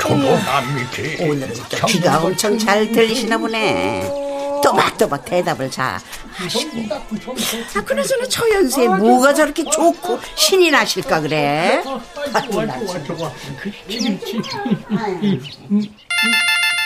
조만한 0.00 0.74
밑에. 0.74 1.24
오늘은 1.24 1.54
또 1.54 1.86
귀가 1.86 2.22
엄청 2.22 2.58
잘 2.58 2.90
들리시나 2.90 3.38
보네. 3.38 4.28
또박또박 4.62 5.24
대답을 5.24 5.70
잘 5.70 5.98
하시고. 6.32 6.94
아, 7.74 7.80
그나저나 7.82 8.26
저 8.28 8.48
연세에 8.50 8.88
뭐가 8.88 9.34
저렇게 9.34 9.64
좋고 9.64 10.20
신이 10.34 10.70
나실까 10.70 11.20
그래? 11.20 11.82
좋아, 11.82 12.66
좋아, 12.66 13.04
좋아. 13.04 13.32
그렇지, 13.60 14.18
그렇지. 14.18 14.52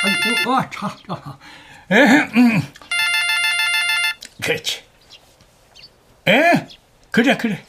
아이고, 0.05 0.55
아, 0.55 0.69
자, 0.71 0.97
자. 1.07 1.39
에, 1.91 1.97
음. 2.35 2.63
그렇지. 4.43 4.81
에, 6.29 6.67
그래, 7.11 7.37
그래. 7.37 7.65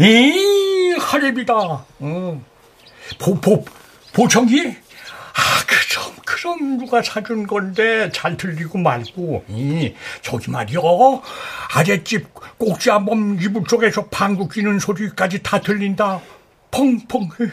이, 0.00 0.94
하랩이다. 0.98 1.50
어. 1.50 2.44
보, 3.18 3.40
보, 3.40 3.64
보청기? 4.14 4.76
아, 5.36 5.42
그럼, 5.66 6.14
그럼 6.24 6.78
누가 6.78 7.02
사준 7.02 7.46
건데 7.46 8.10
잘 8.12 8.36
들리고 8.36 8.78
말고. 8.78 9.44
이, 9.48 9.92
저기 10.22 10.50
말이여. 10.50 11.22
아랫집 11.74 12.28
꼭지 12.58 12.90
한 12.90 13.04
번 13.04 13.38
이불 13.40 13.64
쪽에서 13.64 14.06
방구 14.06 14.48
끼는 14.48 14.78
소리까지 14.78 15.42
다 15.42 15.60
들린다. 15.60 16.20
펑펑. 16.70 17.28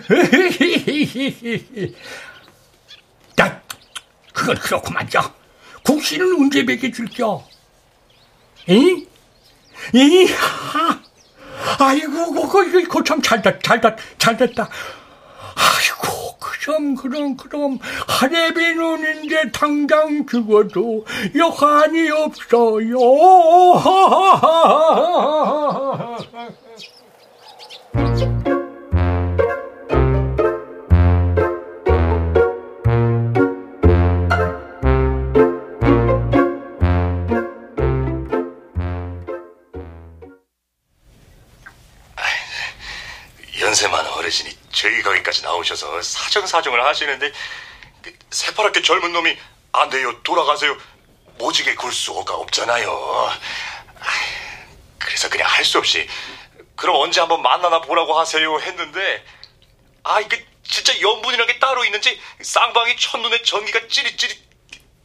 야, 3.42 3.62
그건 4.34 4.56
그렇고 4.58 4.92
말이야. 4.92 5.34
국시는 5.84 6.36
언제 6.40 6.62
먹여줄겨? 6.64 7.44
이? 8.68 9.08
이? 9.94 10.26
하. 10.26 11.02
아이고, 11.80 12.34
그거, 12.48 12.64
이거 12.80 13.04
참 13.04 13.20
잘됐다, 13.22 13.60
잘됐다, 13.64 13.96
잘됐다. 14.20 14.70
아이고, 15.56 16.21
그럼 16.62 16.96
그럼 16.96 17.36
그럼 17.36 17.80
하레비는 18.08 19.26
이제 19.26 19.50
당장 19.52 20.26
죽어도 20.28 21.04
여한이 21.36 22.10
없어요. 22.12 22.98
저희 44.82 45.00
가게까지 45.04 45.44
나오셔서 45.44 46.02
사정사정을 46.02 46.84
하시는데 46.84 47.32
그 48.02 48.18
새파랗게 48.32 48.82
젊은 48.82 49.14
놈이 49.14 49.38
안 49.74 49.90
돼요 49.92 50.20
돌아가세요 50.24 50.76
모지게 51.38 51.76
굴 51.76 51.94
수가 51.94 52.34
없잖아요 52.34 53.30
그래서 54.98 55.30
그냥 55.30 55.48
할 55.48 55.64
수 55.64 55.78
없이 55.78 56.08
그럼 56.76 56.96
언제 56.96 57.20
한번 57.20 57.44
만나나 57.44 57.82
보라고 57.82 58.18
하세요 58.20 58.60
했는데 58.60 59.24
아 60.04 60.20
이게 60.20 60.44
진짜 60.64 61.00
연분이란 61.00 61.46
게 61.46 61.60
따로 61.60 61.86
있는지 61.86 62.20
쌍방이 62.42 62.96
첫눈에 62.98 63.44
전기가 63.44 63.88
찌릿찌릿 63.88 64.42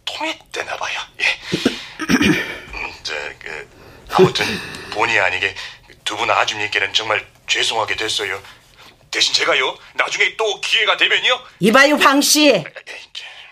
통했대나 0.06 0.76
봐요 0.78 1.00
예. 1.20 1.40
음, 2.00 2.94
저, 3.02 3.12
그, 3.38 3.68
아무튼 4.12 4.46
본의 4.92 5.20
아니게 5.20 5.54
두 6.04 6.16
분 6.16 6.30
아줌님께는 6.30 6.94
정말 6.94 7.26
죄송하게 7.48 7.96
됐어요. 7.96 8.40
대신 9.16 9.32
제가요 9.32 9.74
나중에 9.94 10.36
또 10.36 10.60
기회가 10.60 10.94
되면요. 10.98 11.40
이봐요 11.60 11.96
방씨. 11.96 12.62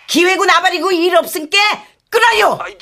기회고 0.07 0.45
나발이고 0.45 0.93
일 0.93 1.17
없은께 1.17 1.57
끊어요. 2.11 2.59
아, 2.61 2.67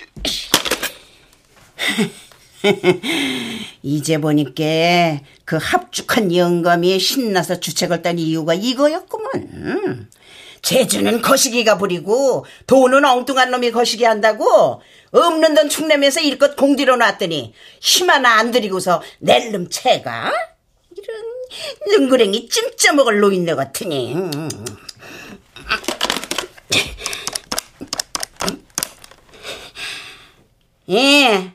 이제- 3.85 4.19
보니까 4.19 5.21
그 5.45 5.59
합죽한 5.63 6.35
영감이 6.35 6.99
신나서 6.99 7.61
주책을 7.61 8.03
딴 8.03 8.19
이유가 8.19 8.55
이거였구먼. 8.55 9.31
음. 9.37 10.11
재주는 10.63 11.23
거시기가 11.23 11.79
부리고 11.79 12.47
돈은 12.67 13.05
엉뚱한 13.05 13.53
놈이 13.53 13.71
거시기 13.71 14.03
한다고 14.05 14.83
없는 15.13 15.55
돈 15.55 15.69
축내면서 15.69 16.21
일껏 16.21 16.57
공들여 16.57 16.97
놨더니 16.97 17.55
힘 17.81 18.11
하나 18.11 18.39
안 18.39 18.51
들이고서 18.51 19.03
낼름 19.21 19.71
채가? 19.71 20.33
이런 20.97 21.32
능구랭이 21.87 22.49
찜쪄 22.49 22.95
먹을 22.95 23.21
노인네 23.21 23.55
같으니 23.55 24.15
음. 24.15 24.49
예 30.91 31.53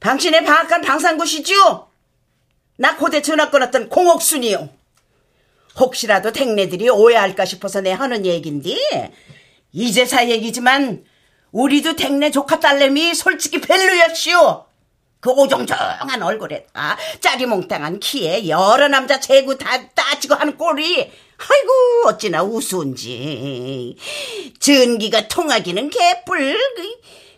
당신의 0.00 0.44
방앗간 0.44 0.82
방산굿이죠? 0.82 1.88
나 2.76 2.96
고대 2.96 3.22
전화 3.22 3.50
끊었던 3.50 3.88
공옥순이요. 3.88 4.68
혹시라도 5.78 6.32
댕네들이 6.32 6.88
오해할까 6.88 7.44
싶어서 7.44 7.80
내 7.80 7.92
하는 7.92 8.24
얘긴데 8.24 9.12
이제사 9.72 10.28
얘기지만 10.28 11.04
우리도 11.52 11.96
댕네 11.96 12.30
조카 12.30 12.60
딸내미 12.60 13.14
솔직히 13.14 13.60
별로였시오. 13.60 14.66
그 15.26 15.32
오종종한 15.32 16.22
얼굴에다 16.22 16.96
짜리몽땅한 17.20 17.98
키에 17.98 18.46
여러 18.46 18.86
남자 18.86 19.18
재구 19.18 19.58
다 19.58 19.88
따지고 19.88 20.36
하는 20.36 20.56
꼴이. 20.56 20.98
아이고 21.38 21.72
어찌나 22.06 22.44
우스운지. 22.44 23.96
전기가 24.60 25.26
통하기는 25.26 25.90
개뿔. 25.90 26.56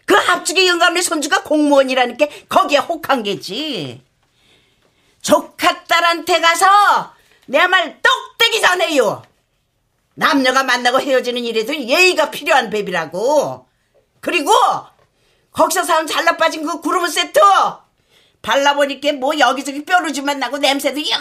그 0.04 0.14
합죽의 0.14 0.68
영감네 0.68 1.00
손주가 1.00 1.42
공무원이라는 1.44 2.18
게 2.18 2.28
거기에 2.50 2.76
혹한 2.76 3.22
게지. 3.22 4.02
조카 5.22 5.84
딸한테 5.84 6.42
가서 6.42 6.66
내말 7.46 8.02
떡대기 8.02 8.60
전해요. 8.60 9.22
남녀가 10.14 10.62
만나고 10.62 11.00
헤어지는 11.00 11.42
일에도 11.42 11.74
예의가 11.74 12.30
필요한 12.30 12.68
법이라고. 12.68 13.66
그리고 14.20 14.52
거기서 15.58 15.82
사온 15.82 16.06
잘라 16.06 16.36
빠진 16.36 16.64
그 16.64 16.80
구르브 16.80 17.08
세트! 17.08 17.40
발라보니까 18.42 19.14
뭐 19.14 19.36
여기저기 19.36 19.84
뾰루지만 19.84 20.38
나고 20.38 20.58
냄새도 20.58 21.00
영 21.10 21.20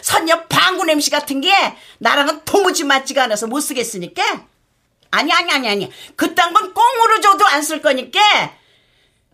선녀 0.00 0.44
방구 0.46 0.84
냄새 0.86 1.10
같은 1.10 1.42
게 1.42 1.52
나랑은 1.98 2.44
도무지 2.46 2.84
맞지가 2.84 3.24
않아서 3.24 3.46
못 3.46 3.60
쓰겠으니까. 3.60 4.22
아니 5.10 5.30
아니 5.32 5.52
아니 5.52 5.68
아니. 5.68 5.92
그딴 6.16 6.54
건 6.54 6.72
꽁으로 6.72 7.20
줘도 7.20 7.46
안 7.46 7.62
쓸 7.62 7.82
거니까. 7.82 8.18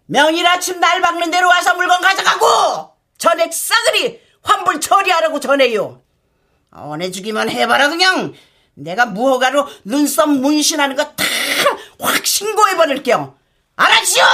명일 0.07 0.45
아침 0.49 0.81
날 0.81 1.01
박는 1.01 1.31
대로 1.31 1.49
와서 1.49 1.75
물건 1.77 2.01
가져가고! 2.01 2.91
전액 3.19 3.55
싸그리 3.55 4.21
환불 4.43 4.81
처리하라고 4.81 5.39
전해요. 5.39 6.03
원해주기만 6.73 7.49
해봐라 7.51 7.89
그냥. 7.89 8.35
내가 8.75 9.07
무허가로 9.07 9.69
눈썹 9.85 10.29
문신하는 10.31 10.97
거 10.97 11.05
다 11.15 11.25
확 12.01 12.27
신고해버릴게요 12.27 13.39
알았지요? 13.77 14.25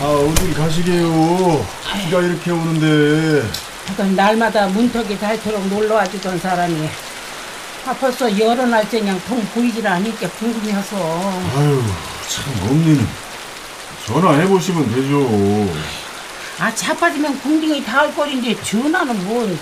아, 0.00 0.04
어디 0.04 0.54
가시게요? 0.54 1.66
비가 2.04 2.20
이렇게 2.20 2.50
오는데. 2.50 3.42
그건 3.88 4.14
날마다 4.14 4.66
문턱이 4.68 5.18
닳도록 5.18 5.66
놀러와 5.68 6.04
주던 6.06 6.38
사람이 6.38 6.88
아, 7.88 7.94
벌써 7.94 8.38
여러 8.38 8.66
날째 8.66 9.00
그냥 9.00 9.18
통 9.26 9.42
보이질 9.54 9.86
않으니까 9.86 10.28
궁금해서 10.28 10.94
아유, 11.56 11.82
참, 12.28 12.68
엄니는. 12.68 13.08
전화해보시면 14.06 14.94
되죠. 14.94 15.74
아 16.58 16.74
자빠지면 16.74 17.40
궁둥이 17.40 17.82
닿을 17.84 18.12
꼴인데 18.14 18.60
전화는 18.62 19.24
뭔 19.24 19.58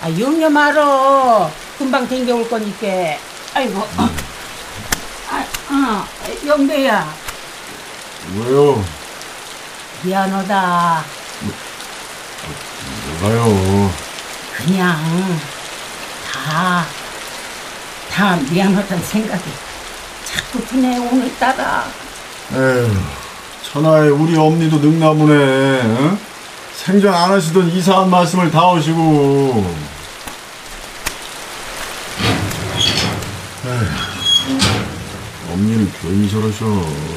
아, 0.00 0.08
영려 0.16 0.48
말어 0.48 1.50
금방 1.76 2.06
댕겨올 2.06 2.48
거니까 2.48 2.86
아이고 3.54 3.88
아, 3.96 4.10
아, 5.68 6.06
영배야 6.46 7.14
왜요? 8.36 8.84
미안하다 10.02 11.04
뭐가요? 13.20 13.90
그냥 14.56 15.40
다, 16.30 16.86
다 18.16 18.34
미안하다는 18.50 19.04
생각이 19.04 19.44
자꾸 20.24 20.64
드네 20.64 20.96
오늘따라 20.96 21.84
에휴, 22.54 22.90
천하에 23.62 24.08
우리 24.08 24.34
엄니도 24.34 24.78
능나무네. 24.78 25.34
응? 25.34 26.18
생전 26.74 27.12
안 27.12 27.32
하시던 27.32 27.68
이상한 27.72 28.08
말씀을 28.08 28.50
다 28.50 28.72
하시고. 28.72 29.76
에휴, 33.66 35.52
엄니는 35.52 35.92
괜히 36.00 36.30
저러셔. 36.30 36.64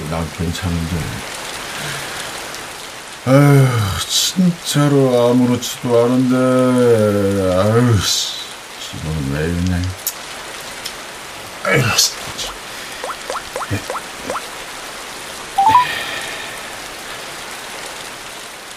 난 0.10 0.28
괜찮은데. 0.38 0.98
에휴, 3.28 3.68
진짜로 4.06 5.30
아무렇지도 5.30 6.04
않은데. 6.04 7.56
아유, 7.56 7.98
씨. 8.02 8.34
지금은 8.92 9.32
왜 9.32 9.46
이러냐. 9.46 10.09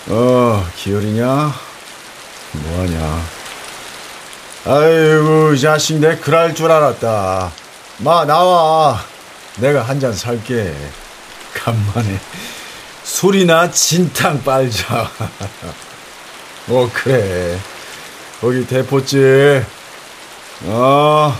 어, 0.08 0.66
기열이냐? 0.76 1.54
뭐하냐? 2.52 3.22
아이고, 4.66 5.54
이 5.54 5.60
자식 5.60 5.98
내 5.98 6.16
그럴 6.16 6.54
줄 6.54 6.70
알았다. 6.70 7.50
마, 7.98 8.24
나와. 8.24 9.02
내가 9.56 9.82
한 9.82 10.00
잔 10.00 10.12
살게. 10.14 10.74
간만에 11.54 12.18
술이나 13.04 13.70
진탕 13.70 14.42
빨자. 14.42 15.10
어, 16.68 16.90
그래. 16.92 17.58
거기 18.40 18.66
대포집. 18.66 19.64
어. 20.64 21.38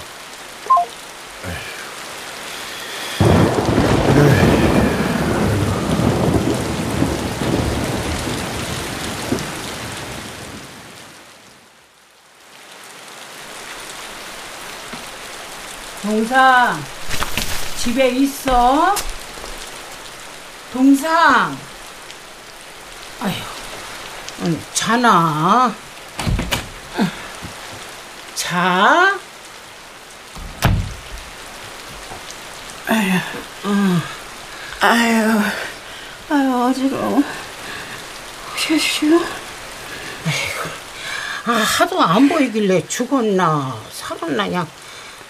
동상 16.13 16.79
집에 17.79 18.09
있어? 18.11 18.95
동상 20.71 21.57
아휴 23.19 23.35
응, 24.43 24.63
자나 24.75 25.75
자 28.35 29.19
아유, 34.83 35.41
아유, 36.29 36.65
어지러워. 36.65 37.23
쉬쉬. 38.59 39.19
아, 41.47 41.53
하도 41.53 42.03
안 42.03 42.29
보이길래 42.29 42.87
죽었나 42.87 43.81
살았나 43.91 44.45
그냥 44.45 44.69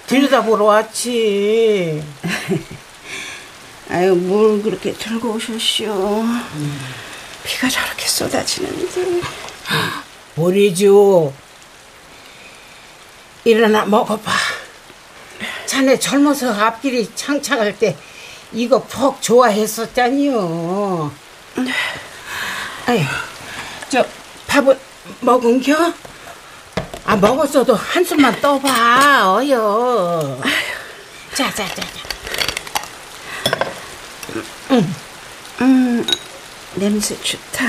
들여다보러 0.06 0.64
왔지 0.64 2.02
아유, 3.90 4.14
뭘 4.14 4.62
그렇게 4.62 4.92
들고 4.94 5.32
오셨시오. 5.32 6.24
비가 7.44 7.68
저렇게 7.68 8.06
쏟아지는데. 8.08 9.20
보리주 10.34 11.30
일어나 13.44 13.84
먹어봐 13.84 14.32
자네 15.66 15.98
젊어서 15.98 16.52
앞길이 16.52 17.10
창창할 17.14 17.78
때 17.78 17.96
이거 18.52 18.82
퍽 18.84 19.20
좋아했었잖요 19.20 21.12
아유 22.86 23.00
저 23.90 24.06
밥은 24.46 24.78
먹은겨? 25.20 25.92
아 27.04 27.16
먹었어도 27.16 27.74
한숨만 27.74 28.40
떠봐 28.40 29.34
어여 29.36 30.40
자자자 31.34 31.82
음, 35.60 36.06
냄새 36.74 37.14
좋다. 37.22 37.64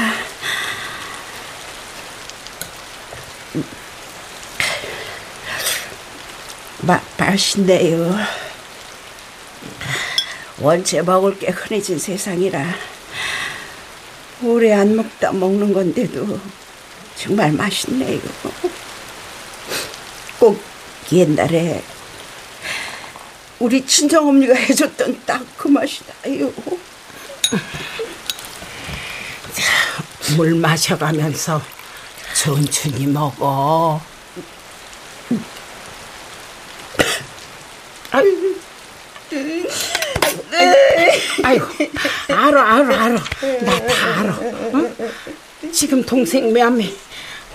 마, 6.82 7.02
맛있네요. 7.18 8.16
원체 10.60 11.02
먹을 11.02 11.38
게 11.38 11.48
흔해진 11.50 11.98
세상이라 12.00 12.64
오래 14.44 14.74
안 14.74 14.96
먹다 14.96 15.32
먹는 15.32 15.74
건데도 15.74 16.40
정말 17.16 17.52
맛있네요. 17.52 18.20
꼭 20.44 20.62
옛날에 21.14 21.82
우리 23.60 23.86
친정어머니가 23.86 24.54
해줬던 24.54 25.22
딱 25.26 25.42
그 25.58 25.70
맛이 25.70 26.02
나요. 26.22 26.52
물 30.36 30.54
마셔가면서 30.56 31.62
천천히 32.36 33.08
먹어. 33.08 34.02
아유, 38.12 38.60
아이고, 41.44 41.66
알아, 42.28 42.76
알아, 42.76 43.04
알아. 43.06 43.24
나다 43.62 44.20
알아. 44.20 44.40
응? 44.74 45.72
지금 45.72 46.04
동생 46.04 46.52
매매 46.52 46.94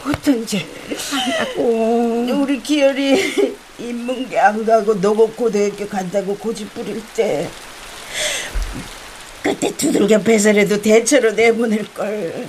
어떤지. 0.07 0.67
안다고. 1.13 2.43
우리 2.43 2.61
기열이 2.63 3.57
인문계 3.79 4.39
안 4.39 4.65
가고 4.65 4.95
노곡고등학교 4.95 5.89
간다고 5.89 6.37
고집 6.37 6.73
부릴 6.75 7.03
때 7.15 7.49
그때 9.43 9.77
두들겨 9.77 10.21
배설해도 10.21 10.83
대체로 10.83 11.33
내보낼 11.33 11.85
걸. 11.95 12.49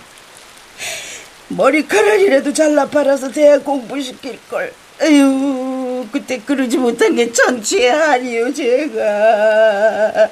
머리카락이라도 1.50 2.54
잘라 2.54 2.88
팔아서 2.88 3.32
대학 3.32 3.64
공부시킬 3.64 4.40
걸. 4.50 4.74
아유 5.02 6.06
그때 6.12 6.40
그러지 6.40 6.78
못한 6.78 7.16
게 7.16 7.32
천치의 7.32 7.90
아니요 7.90 8.54
제가 8.54 10.30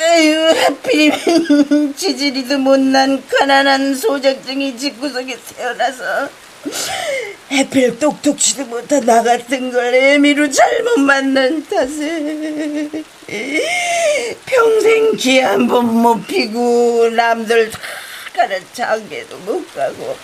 아유 0.00 0.54
하필이면 0.56 1.94
지질이도 1.94 2.58
못난 2.58 3.22
가난한 3.28 3.94
소작증이 3.94 4.76
집구석에 4.78 5.36
태어나서 5.56 6.28
해필 7.50 7.98
똑똑치도 7.98 8.64
못한 8.66 9.04
나 9.04 9.22
같은 9.22 9.70
걸 9.70 9.94
애미로 9.94 10.50
잘못 10.50 10.98
만난 11.00 11.64
탓에 11.68 12.88
평생 14.46 15.16
기 15.16 15.40
한 15.40 15.66
번 15.68 15.84
못 15.86 16.26
피고 16.26 17.08
남들 17.10 17.70
다 17.70 17.78
가는 18.34 18.60
장계도 18.72 19.36
못 19.38 19.74
가고. 19.74 20.16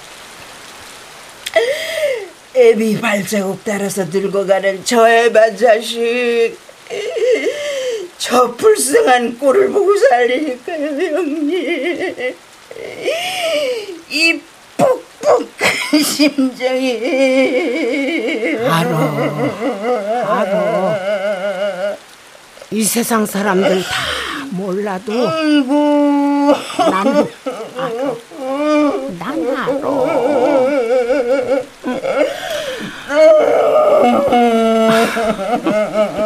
애미 2.55 2.99
발자국 3.01 3.61
따라서 3.65 4.05
늙어가는 4.05 4.85
저 4.85 5.07
애반 5.09 5.55
자식 5.57 6.57
저 8.19 8.53
불쌍한 8.53 9.39
꼴을 9.39 9.71
보고 9.71 9.95
살리니까요 9.97 11.17
형님 11.17 12.37
이 14.11 14.41
뻑뻑한 14.77 16.03
심정이 16.03 16.99
알아, 18.69 18.99
알아. 20.29 21.97
이 22.71 22.83
세상 22.83 23.25
사람들 23.27 23.83
다 23.83 23.89
몰라도 24.51 25.13
아이고 25.29 26.55
나는 26.91 27.27
알아. 27.77 28.17
난 29.19 29.57
알아. 29.57 29.67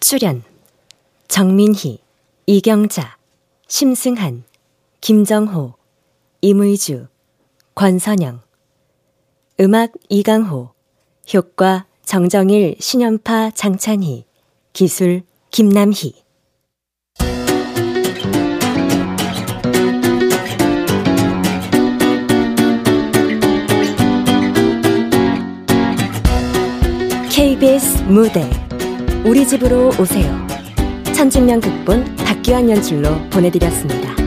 출연 0.00 0.42
정민희, 1.28 1.98
이경자, 2.46 3.16
심승한, 3.68 4.42
김정호, 5.00 5.74
임의주, 6.40 7.06
권선영 7.76 8.40
음악 9.60 9.92
이강호 10.08 10.70
효과 11.34 11.84
정정일, 12.02 12.76
신연파, 12.80 13.50
장찬희 13.50 14.24
기술 14.72 15.22
김남희 15.50 16.14
KBS 27.30 28.02
무대 28.04 28.48
우리 29.26 29.46
집으로 29.46 29.88
오세요. 30.00 30.46
천진명 31.14 31.60
극본 31.60 32.16
박기환 32.16 32.70
연출로 32.70 33.10
보내드렸습니다. 33.28 34.19